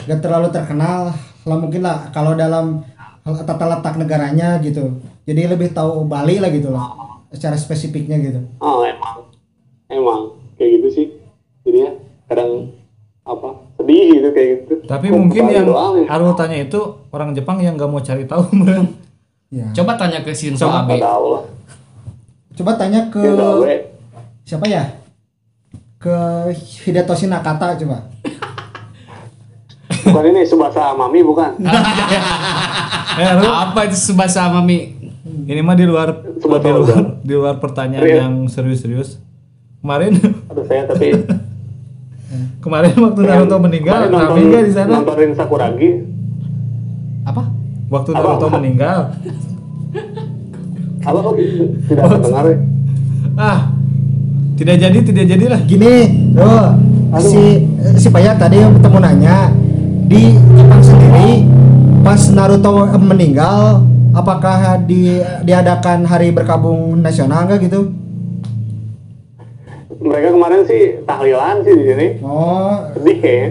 [0.00, 1.12] gak terlalu terkenal
[1.46, 2.84] lah mungkin lah kalau dalam
[3.24, 5.00] tata letak negaranya gitu.
[5.28, 6.90] Jadi lebih tahu Bali lah gitu lah
[7.30, 8.40] secara spesifiknya gitu.
[8.58, 9.30] Oh emang,
[9.86, 10.20] emang
[10.58, 11.06] kayak gitu sih.
[11.62, 11.90] Jadi ya
[12.26, 12.74] kadang
[13.22, 14.74] apa sedih gitu kayak gitu.
[14.88, 16.10] Tapi mungkin yang ya?
[16.10, 16.80] Arul tanya itu
[17.14, 18.90] orang Jepang yang nggak mau cari tahu, Bang.
[19.50, 19.66] Ya.
[19.74, 20.98] Coba tanya ke Shinzo Coba Abe.
[22.54, 23.22] Coba tanya ke
[24.42, 24.82] siapa ya?
[26.00, 28.10] Ke Hidetoshi Nakata coba.
[30.10, 31.50] Bukan ini Subasa Mami bukan?
[33.12, 34.96] Eh, Arul, Apa itu Subasa Mami?
[35.42, 38.18] ini mah di luar Coba di luar di luar pertanyaan Serius?
[38.18, 39.08] yang serius-serius.
[39.80, 40.14] Kemarin
[40.46, 41.10] Aduh saya tapi
[42.64, 44.92] kemarin waktu Naruto meninggal, Kemarin Raffi nggak di sana?
[44.96, 45.90] Nontonin Sakuragi.
[47.24, 47.42] Apa?
[47.88, 48.20] Waktu Apa?
[48.20, 48.98] Naruto meninggal.
[51.00, 51.64] Apa kok gitu?
[51.88, 52.56] tidak terdengar ya?
[53.34, 53.58] Ah,
[54.54, 55.60] tidak jadi, tidak jadilah.
[55.64, 55.92] Gini,
[56.30, 56.76] loh,
[57.18, 57.42] si
[57.96, 59.36] si Payat tadi yang ketemu nanya
[60.10, 61.46] di Jepang sendiri
[62.02, 65.06] pas Naruto meninggal apakah di
[65.40, 67.94] diadakan hari berkabung nasional enggak gitu?
[70.00, 72.06] Mereka kemarin sih tahlilan sih di sini.
[72.20, 73.48] Oh, Sedih kayaknya.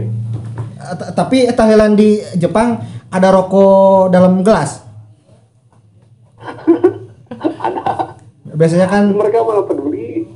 [0.91, 4.81] t- tapi tahlilan di Jepang ada rokok dalam gelas.
[7.39, 8.17] Ada.
[8.49, 10.27] Biasanya kan Mereka malah peduli.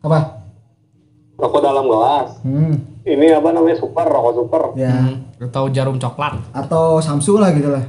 [0.00, 0.44] apa?
[1.36, 2.28] Rokok dalam gelas.
[2.42, 4.62] Hmm, Ini apa namanya super, rokok super.
[4.74, 6.36] ya Hmm, tahu jarum coklat.
[6.52, 7.84] atau Samsu lah gitu lah.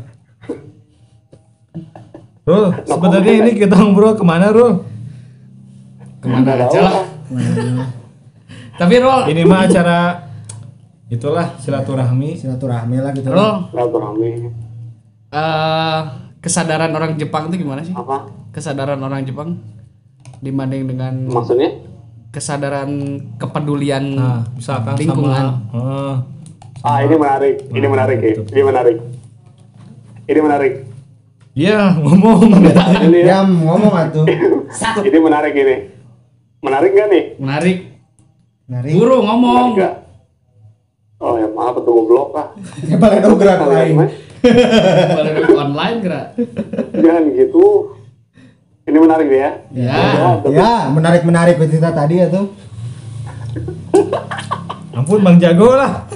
[2.42, 4.82] Rul, sebenarnya ini kita ngobrol ke mana Rul?
[6.18, 6.96] Ke mana Nggak aja lah.
[8.74, 10.00] Tapi Rol, Ini mah acara
[11.08, 12.34] itulah silaturahmi.
[12.36, 14.30] silaturahmi lah gitu Rol, Silaturahmi.
[15.30, 16.00] eh
[16.40, 17.94] kesadaran orang Jepang itu gimana sih?
[17.94, 18.26] Apa?
[18.50, 19.60] Kesadaran orang Jepang
[20.40, 21.78] dibanding dengan Maksudnya?
[22.32, 22.90] Kesadaran
[23.36, 25.36] kepedulian Nah, misalkan Lingkungan.
[25.36, 26.16] sama eh,
[26.82, 27.56] Ah, ini menarik.
[27.70, 28.34] Ini menarik ya.
[28.42, 28.98] Ini menarik.
[30.26, 30.74] Ini menarik.
[31.54, 32.42] Iya, ngomong.
[33.06, 33.26] Ini ya.
[33.28, 34.26] ya ngomong atuh
[35.04, 35.76] Ini menarik ini.
[36.60, 37.24] Menarik nggak nih?
[37.38, 37.78] menarik.
[38.66, 39.68] Nari Guru Menarik ngomong.
[39.76, 39.96] nggak?
[41.20, 42.48] Oh ya maaf itu goblok ah.
[42.82, 43.94] ya paling gerak lain.
[44.42, 46.28] Baru online gerak.
[46.96, 47.66] Jangan gitu.
[48.82, 49.50] Ini menarik ya.
[49.72, 49.94] Ya.
[50.42, 52.50] tapi- ya menarik menarik cerita tadi ya tuh
[54.98, 56.10] Ampun Bang Jago lah.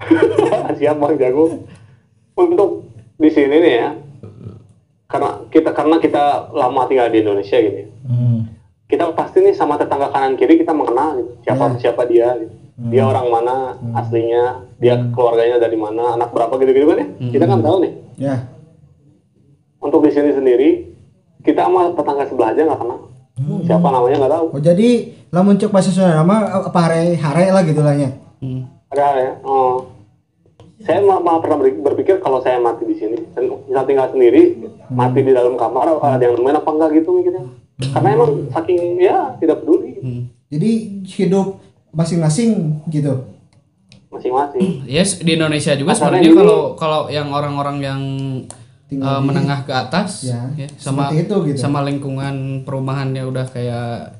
[0.80, 1.68] siap bang jago
[2.32, 2.88] untuk
[3.20, 3.90] di sini nih ya
[5.04, 7.88] karena kita karena kita lama tinggal di Indonesia gitu ya.
[8.08, 8.48] Hmm.
[8.88, 11.30] kita pasti nih sama tetangga kanan kiri kita mengenal gitu.
[11.44, 12.54] siapa siapa dia gitu.
[12.88, 13.56] dia orang mana
[13.92, 17.92] aslinya dia keluarganya dari mana anak berapa gitu gitu kan ya kita kan tahu nih
[18.16, 18.36] ya
[19.78, 20.89] untuk di sini sendiri
[21.40, 23.00] kita sama tetangga sebelah aja nggak kenal
[23.64, 24.46] siapa namanya nggak tahu.
[24.52, 24.88] Oh jadi
[25.32, 28.10] lamun cek bahasa Sunda nama apa hare hare lah gitu lah ya?
[28.40, 28.64] Hmm.
[28.90, 29.86] ada ya oh.
[30.80, 34.64] saya malah, malah pernah ber- berpikir kalau saya mati di sini dan bisa tinggal sendiri
[34.88, 37.44] mati di dalam kamar ada yang nemenin apa enggak gitu mikirnya.
[37.80, 40.00] Karena emang saking ya tidak peduli.
[40.00, 40.22] Hmm.
[40.50, 40.70] jadi
[41.04, 41.60] hidup
[41.92, 43.28] masing-masing gitu?
[44.10, 44.82] Masing-masing.
[44.88, 48.00] Yes, di Indonesia juga Asalnya sebenarnya kalau kalau yang orang-orang yang
[48.90, 51.58] Tinggal eh, di- menengah ke atas Ya, ya, sama seperti itu gitu.
[51.58, 54.18] sama lingkungan perumahannya udah kayak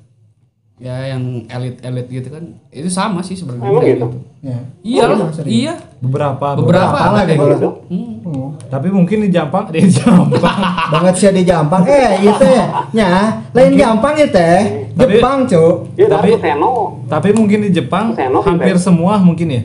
[0.78, 2.44] ya yang elit-elit gitu kan.
[2.70, 3.66] Itu sama sih sebenarnya.
[3.66, 4.06] emang kayak gitu
[4.40, 5.52] ya Iya Oh, lah, sering.
[5.52, 5.74] iya.
[5.98, 6.46] Beberapa.
[6.54, 7.52] Beberapa Beberapa lah kayak gitu.
[7.52, 7.70] gitu.
[7.90, 8.12] Hmm.
[8.22, 8.48] Oh.
[8.64, 10.40] Tapi mungkin di Jampang, di Jampang.
[10.94, 13.08] banget sih di Jampang eh itu ya nya
[13.50, 14.60] lain Jampang ya teh
[14.92, 16.72] Tapi- Jepang cuk ya Tapi- tapi Seno
[17.06, 19.62] Tapi mungkin di Jepang Senok, hampir semua mungkin ya.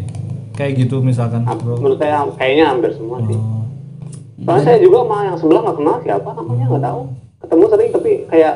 [0.51, 1.43] Kayak gitu misalkan.
[1.45, 3.64] Menurut saya kayaknya hampir semua sih Oh.
[4.45, 7.01] Soalnya saya juga sama yang sebelah nggak kenal siapa namanya nggak tahu
[7.35, 8.53] ketemu sering tapi kayak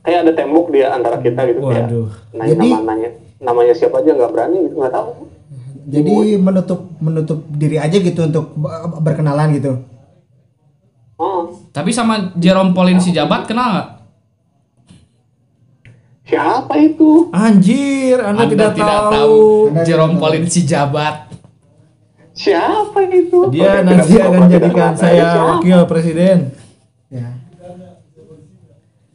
[0.00, 2.08] kayak ada tembok di antara kita gitu kayak Waduh.
[2.32, 5.10] nanya Jadi- nama nanya namanya siapa aja nggak berani gitu nggak tahu
[5.82, 9.72] jadi menutup menutup diri aja gitu untuk ber- berkenalan gitu
[11.16, 13.88] oh Tapi sama Jerome Pauline si Jabat kenal nggak?
[16.22, 18.78] siapa itu Anjir, Anda, tidak,
[19.10, 19.38] tahu.
[19.68, 21.29] Anda Jerome tidak Pauline si Jabat.
[22.40, 24.96] Siapa itu Dia Oke, nanti tahu, akan jadikan tahu.
[24.98, 25.44] saya Siapa?
[25.52, 26.38] wakil presiden.
[27.08, 27.28] ya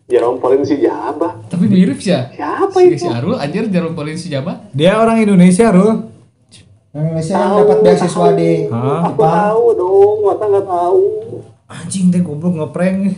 [0.05, 2.29] Jerome Pauline si Jabah Tapi mirip sih ya.
[2.29, 4.69] siapa Si, itu si Arul anjir Jerome Pauline si Jabat.
[4.69, 6.13] Dia orang Indonesia, Rul.
[6.87, 11.01] Orang Indonesia yang dapat beasiswa di aku tahu dong masa nggak tahu
[11.65, 13.17] Anjing teh goblok ngeprank.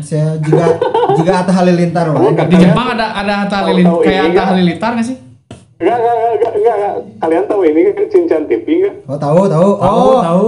[0.00, 0.78] Saya juga
[1.12, 2.22] juga Atta Halilintar wah.
[2.30, 4.46] Di Jepang ada ada Hatta Tahu- Halilin tahu kayak nggak?
[4.48, 5.16] Halilintar nggak sih?
[5.80, 6.94] Enggak, enggak, enggak, enggak, enggak, enggak.
[7.18, 8.94] Kalian tahu ini kan Shinchan TV enggak?
[9.06, 9.68] Oh tahu tahu.
[9.74, 10.46] Tahu, Oh, tahu.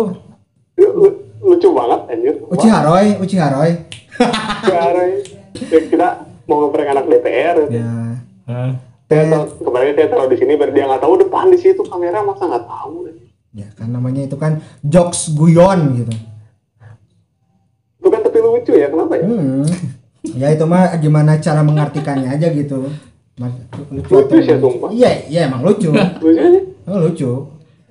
[0.76, 2.34] Lu- Lucu banget anjir.
[2.46, 3.70] Uci Haroy, Uci Haroy.
[4.62, 5.10] Wah, ya,
[5.82, 6.08] kita
[6.46, 7.56] mau ngeprank anak DPR.
[7.66, 7.90] Ya.
[9.04, 12.22] Saya tahu, kemarin saya taruh di sini biar dia nggak tahu depan di situ kamera
[12.22, 13.10] masa nggak tahu.
[13.52, 16.14] Ya kan namanya itu kan jokes guyon gitu.
[17.98, 19.24] Itu kan tapi lucu ya, kenapa ya?
[19.26, 19.66] Hmm.
[20.32, 22.86] Ya itu mah gimana cara mengartikannya aja gitu.
[23.42, 23.58] Mas-
[23.90, 24.88] Lucu Lucu sih, sumpah.
[24.94, 25.90] Iya, iya emang lucu.
[26.82, 27.30] Oh, lucu.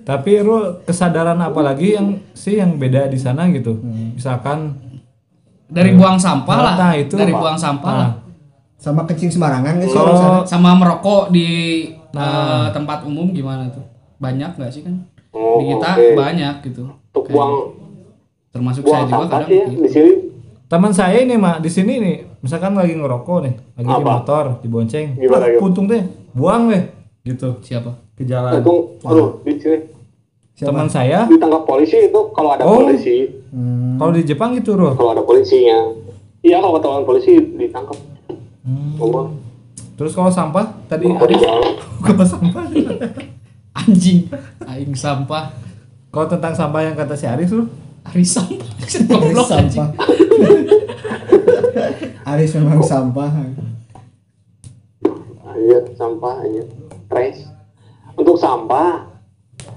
[0.04, 3.80] Tapi Rul, kesadaran apa lagi yang sih yang beda di sana gitu?
[3.80, 4.12] Hmm.
[4.12, 4.76] Misalkan
[5.64, 6.74] Dari buang sampah lah.
[6.76, 7.16] Nah, itu.
[7.16, 8.10] Dari buang sampah lah.
[8.12, 8.20] Nah,
[8.76, 10.44] Sama kencing sembarangan di sana.
[10.44, 11.48] Sama merokok di
[12.12, 12.20] Nah.
[12.20, 13.80] eh, tempat umum gimana tuh?
[14.20, 15.08] Banyak nggak sih kan?
[15.32, 16.06] Oh, di kita oke.
[16.12, 16.84] banyak gitu.
[17.08, 17.72] Untuk buang
[18.52, 19.48] termasuk buang saya juga kadang.
[19.48, 19.80] sih ya, gitu.
[19.80, 20.12] di sini.
[20.68, 24.10] teman saya ini mak di sini nih, misalkan lagi ngerokok nih, lagi di Apa?
[24.12, 25.58] motor, dibonceng, Gimana, ah, Gap?
[25.58, 26.82] puntung deh, buang deh,
[27.22, 27.94] gitu Siapa?
[28.12, 28.58] ke jalan.
[28.58, 29.78] Itu, aduh, di sini
[30.52, 32.82] Teman saya, ditangkap polisi itu kalau ada Oh.
[32.82, 33.96] polisi, Hmm.
[33.96, 34.94] kalau di Jepang gitu Rul.
[34.94, 35.90] kalau ada polisinya.
[36.38, 37.98] Iya kalau ketahuan polisi ditangkap.
[38.62, 39.34] Hmm.
[39.94, 41.34] Terus kalau sampah tadi oh, di
[42.04, 42.62] kalau sampah,
[43.80, 44.30] Anjing.
[44.62, 45.50] Aing sampah.
[46.10, 47.66] kalau tentang sampah yang kata si Aris Rul,
[48.02, 48.66] Hari sampah.
[49.08, 49.82] Goblok anjing.
[49.82, 50.06] sampah.
[52.24, 53.30] Aris memang sampah.
[55.52, 56.62] Iya, sampah aja.
[57.06, 57.40] Trash.
[58.12, 59.08] Untuk sampah,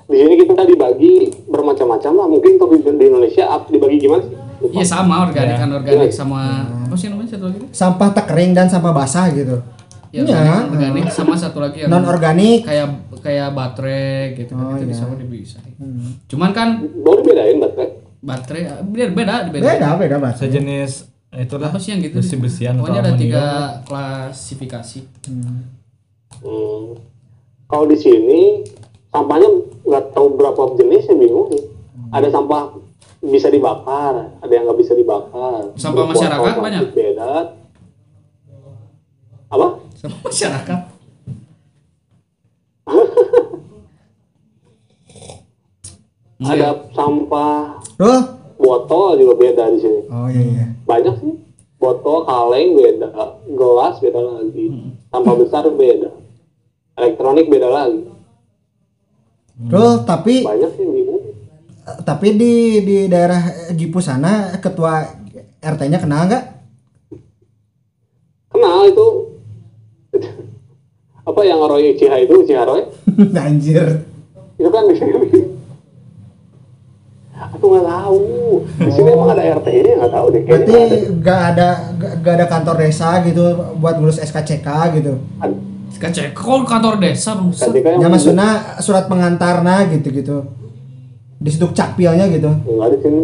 [0.05, 1.13] di sini kita dibagi
[1.45, 2.27] bermacam-macam lah.
[2.27, 4.35] Mungkin untuk di Indonesia dibagi gimana sih?
[4.65, 5.61] Iya sama organik Ya.
[5.61, 6.15] kan organik Iya.
[6.15, 6.39] sama
[6.87, 7.59] apa sih namanya satu lagi?
[7.69, 9.59] Sampah tak kering dan sampah basah gitu.
[10.09, 10.31] Ya, Iya.
[10.63, 12.63] organik, organik sama satu lagi yang Non organik.
[12.63, 12.87] kayak
[13.19, 14.91] kayak baterai gitu kan Oh, itu iya.
[14.95, 15.73] bisa dipisahin.
[15.75, 16.11] Hmm.
[16.25, 17.89] Cuman kan Boleh bedain baterai.
[18.21, 19.65] baterai beda beda beda.
[19.67, 20.39] Beda, beda bahasa.
[20.41, 20.91] sejenis
[21.41, 22.19] itulah Apa sih yang gitu?
[22.21, 23.45] besi-besian Pokoknya atau ada tiga
[23.87, 24.99] klasifikasi.
[25.27, 26.95] Hmm.
[27.65, 28.63] Kalau di sini
[29.09, 29.49] sampahnya
[29.83, 31.63] nggak tahu berapa jenis ya bingung sih.
[32.13, 32.77] Ada sampah
[33.25, 35.73] bisa dibakar, ada yang nggak bisa dibakar.
[35.75, 36.81] Sampah masyarakat banyak?
[36.93, 37.57] Beda.
[39.49, 39.67] Apa?
[39.97, 40.79] Sama masyarakat.
[46.45, 48.21] Ada sampah Rul?
[48.65, 50.01] Botol juga beda di sini.
[50.09, 50.65] Oh iya iya.
[50.83, 51.33] Banyak sih.
[51.75, 53.09] Botol kaleng beda,
[53.45, 54.65] gelas beda lagi,
[55.07, 56.09] sampah besar beda,
[56.95, 58.09] elektronik beda lagi.
[59.55, 61.21] Rul, tapi Banyak sih bingung.
[62.01, 63.39] tapi di di daerah
[63.71, 65.05] Gipu sana ketua
[65.61, 66.43] RT-nya kenal nggak?
[68.49, 69.07] Kenal itu
[71.29, 72.81] apa yang Roy Uchiha itu Uchiha Roy?
[73.45, 74.07] Anjir.
[74.55, 75.27] itu kan di sini
[77.47, 78.21] aku nggak tahu
[78.77, 81.11] di sini emang ada RT nya nggak tahu deh Berarti kayaknya nggak ada.
[81.15, 83.43] nggak ada nggak nggak ada kantor desa gitu
[83.75, 85.13] buat ngurus SKCK gitu.
[85.37, 85.63] Ad-
[85.95, 90.43] Kacek kok kantor desa ketika yang Ya maksudnya surat pengantarna gitu-gitu.
[91.37, 92.51] Di situ cakpilnya gitu.
[92.51, 93.21] nggak di sini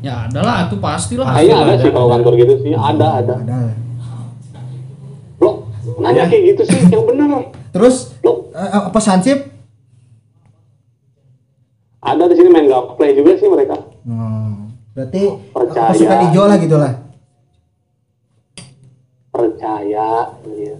[0.00, 1.32] Ya ada lah itu pasti lah.
[1.32, 2.14] kayaknya ada, ada, sih kalau ada.
[2.18, 3.58] kantor gitu sih ada ada Ada.
[5.38, 5.50] lo
[5.96, 7.28] nanya kayak gitu sih yang bener
[7.70, 9.53] Terus lo eh, apa sansip?
[12.04, 14.52] Ada di sini main gameplay juga sih mereka Oh,
[14.92, 15.88] berarti Percaya.
[15.90, 16.92] pasukan hijau lah gitu lah.
[19.28, 20.08] percaya
[20.44, 20.76] gitu.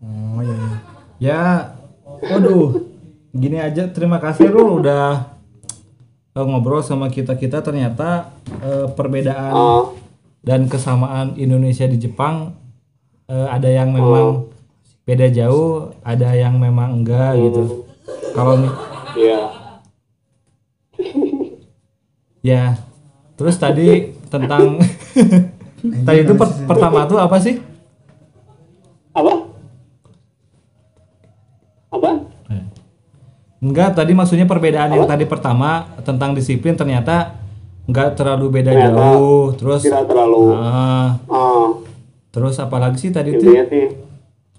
[0.00, 0.56] Oh iya.
[0.56, 0.70] iya.
[1.20, 1.42] Ya,
[2.24, 2.80] waduh,
[3.30, 3.86] gini aja.
[3.86, 5.36] Terima kasih Rul udah
[6.32, 7.60] eh, ngobrol sama kita kita.
[7.60, 9.84] Ternyata eh, perbedaan Ah,
[10.40, 12.56] dan kesamaan Indonesia di Jepang
[13.26, 14.48] eh, ada yang memang
[15.02, 17.84] beda jauh, ada yang memang enggak gitu.
[18.32, 18.72] Kalau mi-
[19.14, 19.51] iya
[22.42, 22.76] ya,
[23.38, 24.82] terus tadi tentang
[26.06, 27.58] tadi itu per- pertama tuh apa sih?
[29.12, 29.32] apa?
[31.92, 32.10] Apa?
[33.62, 37.38] Enggak, tadi maksudnya perbedaan yang tadi pertama tentang disiplin ternyata
[37.86, 39.54] enggak terlalu beda Ternyata jauh.
[39.54, 41.70] Terus tidak terlalu ah, ah.
[42.34, 43.46] Terus apalagi sih tadi itu?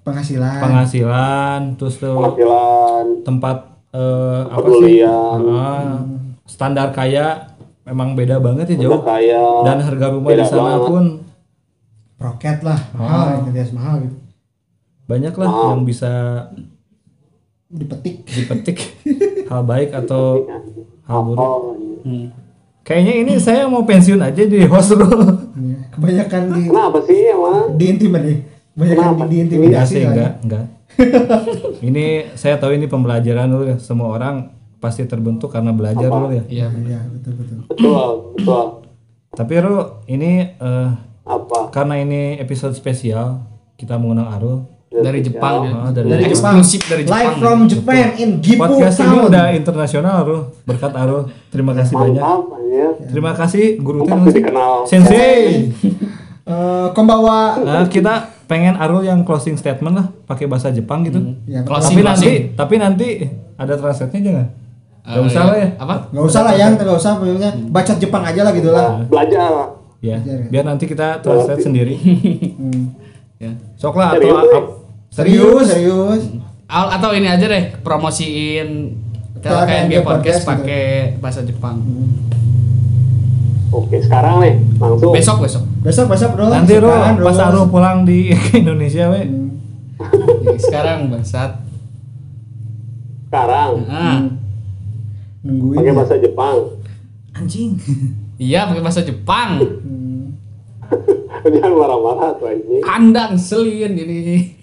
[0.04, 0.60] Penghasilan.
[0.60, 3.06] penghasilan, terus tuh penghasilan.
[3.28, 3.58] tempat
[3.92, 5.00] eh, apa sih?
[5.04, 6.00] Ah,
[6.48, 7.53] standar kaya
[7.86, 9.02] memang beda banget ya jauh.
[9.02, 10.88] kaya Dan harga rumah di sana banget.
[10.88, 11.06] pun
[12.16, 13.52] Roket lah, mahal, oh.
[13.74, 14.16] mahal gitu.
[15.04, 15.68] banyak lah Ah.
[15.70, 16.12] yang bisa
[17.68, 18.24] Dipetik.
[18.24, 18.78] dipetik
[19.50, 20.46] hal baik atau
[21.04, 21.42] hal buruk.
[21.42, 21.74] oh
[22.06, 22.30] iya.
[22.82, 25.08] Kayaknya ini saya mau pensiun aja di host bro.
[25.54, 25.78] Iya.
[25.90, 28.36] Kebanyakan di kenapa sih emang diintimidasi.
[28.74, 29.24] Kebanyakan di, Kenapa?
[29.26, 29.74] diintimidasi.
[29.74, 30.12] Enggak sih, kan.
[30.14, 30.66] enggak, enggak.
[31.82, 33.76] ini saya tahu ini pembelajaran ya.
[33.78, 34.53] Semua orang
[34.84, 36.18] pasti terbentuk karena belajar Apa?
[36.20, 36.44] dulu ya.
[36.52, 36.68] Iya.
[36.76, 37.58] Iya, betul betul.
[37.72, 38.66] betul betul
[39.34, 40.90] Tapi Ru, ini eh,
[41.24, 43.40] apa karena ini episode spesial,
[43.80, 44.68] kita mengundang Arul.
[44.94, 45.74] Dari Jepang ya.
[45.74, 46.62] Ah, dari Dari Jepang.
[46.62, 47.18] Eksklusif dari Jepang.
[47.18, 49.26] Live from Japan in Gipu Podcast ini Town.
[49.26, 50.42] udah internasional Arul.
[50.70, 51.22] Berkat Arul.
[51.50, 52.22] Terima kasih banyak.
[52.22, 54.44] mantap aja Terima kasih Guru Teh
[54.86, 55.40] Sensei.
[56.44, 57.56] Eh, kombawa.
[57.64, 61.40] Nah, kita pengen Arul yang closing statement lah pakai bahasa Jepang gitu.
[61.48, 63.08] Ya, Closing, tapi nanti tapi nanti
[63.56, 64.48] ada translate-nya jangan.
[65.04, 65.68] Gak Eh, usah lah ya.
[65.76, 65.96] Apa?
[66.10, 69.04] Nggak usah lah yang, nggak usah pokoknya baca Jepang aja lah gitu lah.
[69.04, 69.40] belajar
[70.00, 70.48] Ya, Belajar ya.
[70.50, 71.96] biar nanti kita translate sendiri.
[72.54, 72.96] Hmm.
[73.38, 73.52] Ya.
[73.74, 74.32] Sok lah atau
[75.10, 75.68] Serius?
[75.68, 76.24] Serius, serius.
[76.66, 78.96] Al- Atau ini aja deh promosiin
[79.38, 80.84] TLKNG podcast Podcast pakai
[81.18, 81.84] bahasa Jepang.
[83.70, 85.64] oke sekarang nih langsung Besok besok.
[85.82, 86.48] Besok besok bro.
[86.48, 89.28] nanti Silakan, pas Arul pulang di Indonesia we.
[90.00, 91.60] Jadi sekarang bangsat.
[93.26, 94.20] sekarang Ah,
[95.44, 95.76] Nungguin.
[95.78, 96.58] pakai bahasa Jepang
[97.34, 97.72] Anjing.
[98.42, 99.60] iya pakai bahasa Jepang.
[99.60, 100.38] Hmm.
[101.54, 104.54] jangan marah-marah tuh anjing Andang selin ini.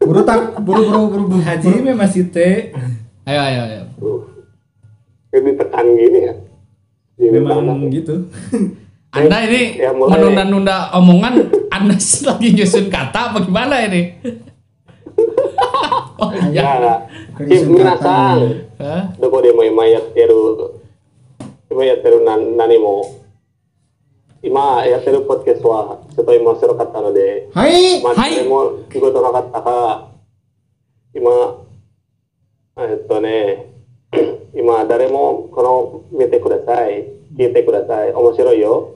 [0.00, 1.40] Buru tak, buru buru buru buru.
[1.44, 2.72] Haji ini masih teh.
[3.28, 3.82] Ayo ayo ayo.
[5.30, 6.34] Kayak ditekan gini ya
[7.20, 8.14] Gini Memang gitu.
[9.16, 10.22] Anda ini Ya, mulai.
[10.22, 14.14] menunda-nunda omongan Anda lagi nyusun kata apa gimana ini?
[16.20, 16.30] Oh
[17.36, 18.36] Kerisen Kim kata.
[18.36, 18.40] minasang
[18.78, 19.12] Hah?
[19.20, 20.34] どこでも今やってる
[21.70, 23.20] 今やってる何何も
[24.42, 28.02] 今やってるポッドキャストはちょっと面白かったので、はい。
[28.02, 30.08] まあ、はい誰も仕事なかったから、
[31.14, 31.30] 今、
[32.78, 33.66] えっとね、
[34.54, 37.04] 今誰もこの見てください。
[37.36, 38.12] 聞いてください。
[38.12, 38.94] 面白いよ。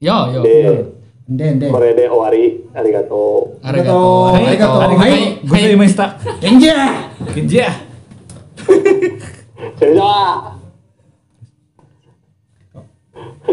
[0.00, 0.95] Yo yo.
[1.29, 1.71] で、 Den den.
[1.71, 2.65] これで終わり。
[2.73, 3.65] ありがとう。
[3.65, 4.33] Arigato.
[4.33, 4.35] Arigato.
[4.35, 4.81] Arigato.
[4.81, 4.97] Arigato.
[4.99, 5.39] Hai.
[5.45, 5.75] Gue Hai.
[5.77, 6.17] Mesta.
[6.41, 6.75] Kenja.
[7.33, 7.67] Kenja.
[9.77, 10.57] それでは、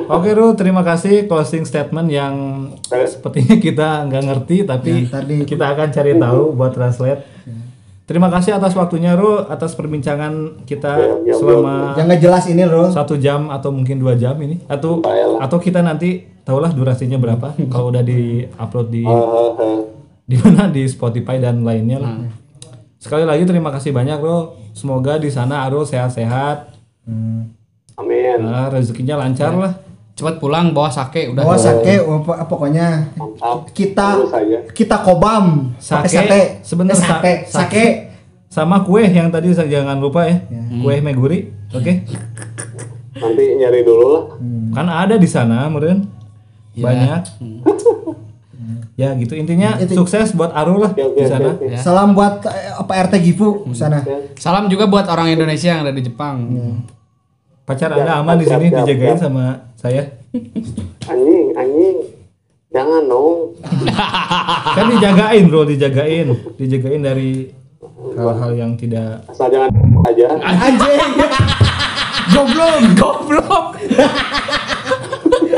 [0.09, 2.35] Oke Ru, terima kasih closing statement yang
[3.05, 7.25] sepertinya kita nggak ngerti tapi Ya, tadi- kita akan cari tahu buat translate.
[8.05, 12.65] Terima kasih atas waktunya Ru, atas perbincangan kita Ya, ya, selama Yang nggak jelas ini
[12.65, 12.89] loh.
[12.89, 15.45] satu jam atau mungkin dua jam ini atau Baiklah.
[15.45, 18.20] atau kita nanti tahulah durasinya berapa kalau udah di
[18.54, 19.70] upload di Hahaha.
[20.24, 22.16] di mana di Spotify dan lainnya lah.
[22.96, 24.56] Sekali lagi terima kasih banyak Ru.
[24.72, 26.72] Semoga di sana Arul sehat-sehat,
[27.94, 28.38] Amin.
[28.40, 29.74] nah, rezekinya lancar lah.
[30.14, 31.42] Cepat pulang bawa sake udah.
[31.42, 33.12] Bawa sake oh, pok- pokoknya
[33.70, 34.08] kita
[34.72, 36.42] kita kobam Sake, sate.
[36.62, 37.86] sebentar, Eh, sate, sa- sake.
[38.48, 40.38] sama kue yang tadi saya jangan lupa ya,
[40.76, 41.94] kue meguri, oke?
[43.14, 44.24] Nanti nyari dulu lah.
[44.72, 46.06] Kan ada di sana, meren
[46.74, 46.84] Ya.
[46.90, 47.22] banyak.
[49.02, 51.50] ya gitu intinya Itu- sukses buat Arul lah oke, di sana.
[51.62, 51.78] Ya.
[51.82, 54.02] Salam buat eh, apa RT Gifu sana.
[54.38, 56.38] Salam juga buat orang Indonesia yang ada di Jepang.
[57.64, 59.24] Pacar anda aman di sini siap, siap, dijagain siap.
[59.24, 59.46] sama
[59.80, 60.04] saya.
[61.08, 61.98] Anjing, anjing.
[62.74, 63.54] Jangan dong.
[64.76, 67.54] Kan dijagain bro, dijagain, dijagain dari
[68.18, 69.22] hal-hal yang tidak.
[69.30, 69.70] Asal jangan
[70.10, 70.26] aja.
[70.42, 71.12] Anjing.
[72.34, 72.82] Goblok.
[72.98, 73.68] Goblok.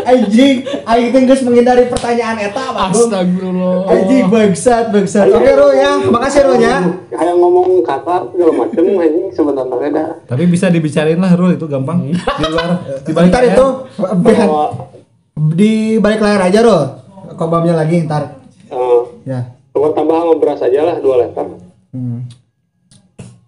[0.05, 2.65] Anjing, aing teh geus menghindari pertanyaan eta.
[2.85, 3.89] Astagfirullah.
[3.89, 5.25] Anjing bangsat, bangsat.
[5.27, 5.97] Oke, Ro ya.
[5.99, 6.77] Makasih Ro ya.
[7.09, 10.07] Kayak ngomong kata segala macem anjing sebenarnya dah.
[10.25, 12.69] Tapi bisa dibicarain lah Rul itu gampang di luar.
[13.05, 13.67] Di balik itu
[15.35, 16.79] di balik layar aja, Ro.
[17.33, 18.39] Kobamnya lagi ntar.
[18.65, 19.51] eh, Ya.
[19.69, 21.45] Tukar tambah beras aja lah dua liter.
[21.91, 22.23] Hmm.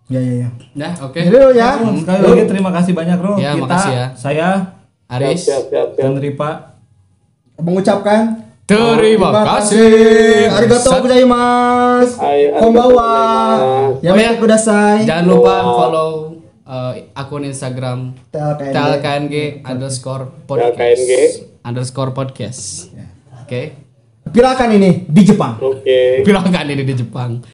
[0.08, 0.50] Ya, ya, ya.
[0.74, 1.16] Dah, oke.
[1.16, 1.80] Jadi Ro ya.
[1.80, 3.36] Sekali lagi terima kasih banyak Rul.
[3.38, 4.06] Ya, Kita, makasih ya.
[4.14, 4.48] saya
[5.08, 5.40] Aris.
[5.42, 5.98] Siap, siap, siap.
[5.98, 6.76] dan Ripa
[7.58, 10.52] Mengucapkan Terima kasih.
[10.68, 12.20] Gozaimasu.
[12.20, 13.08] Hai, arigatou Konbawa.
[13.96, 14.04] gozaimasu.
[14.04, 14.32] Ya, Oh, ya.
[14.36, 15.08] kudasai.
[15.08, 16.12] Jangan lupa follow
[16.68, 18.76] uh, akun Instagram TLKNG.
[18.76, 21.12] TLKNG underscore podcast TLKNG.
[21.64, 22.92] underscore podcast.
[23.40, 23.72] Oke.
[24.28, 25.56] Pirakan ini di Jepang.
[25.64, 26.28] Oke.
[26.28, 27.40] Bilang kan ini di Jepang.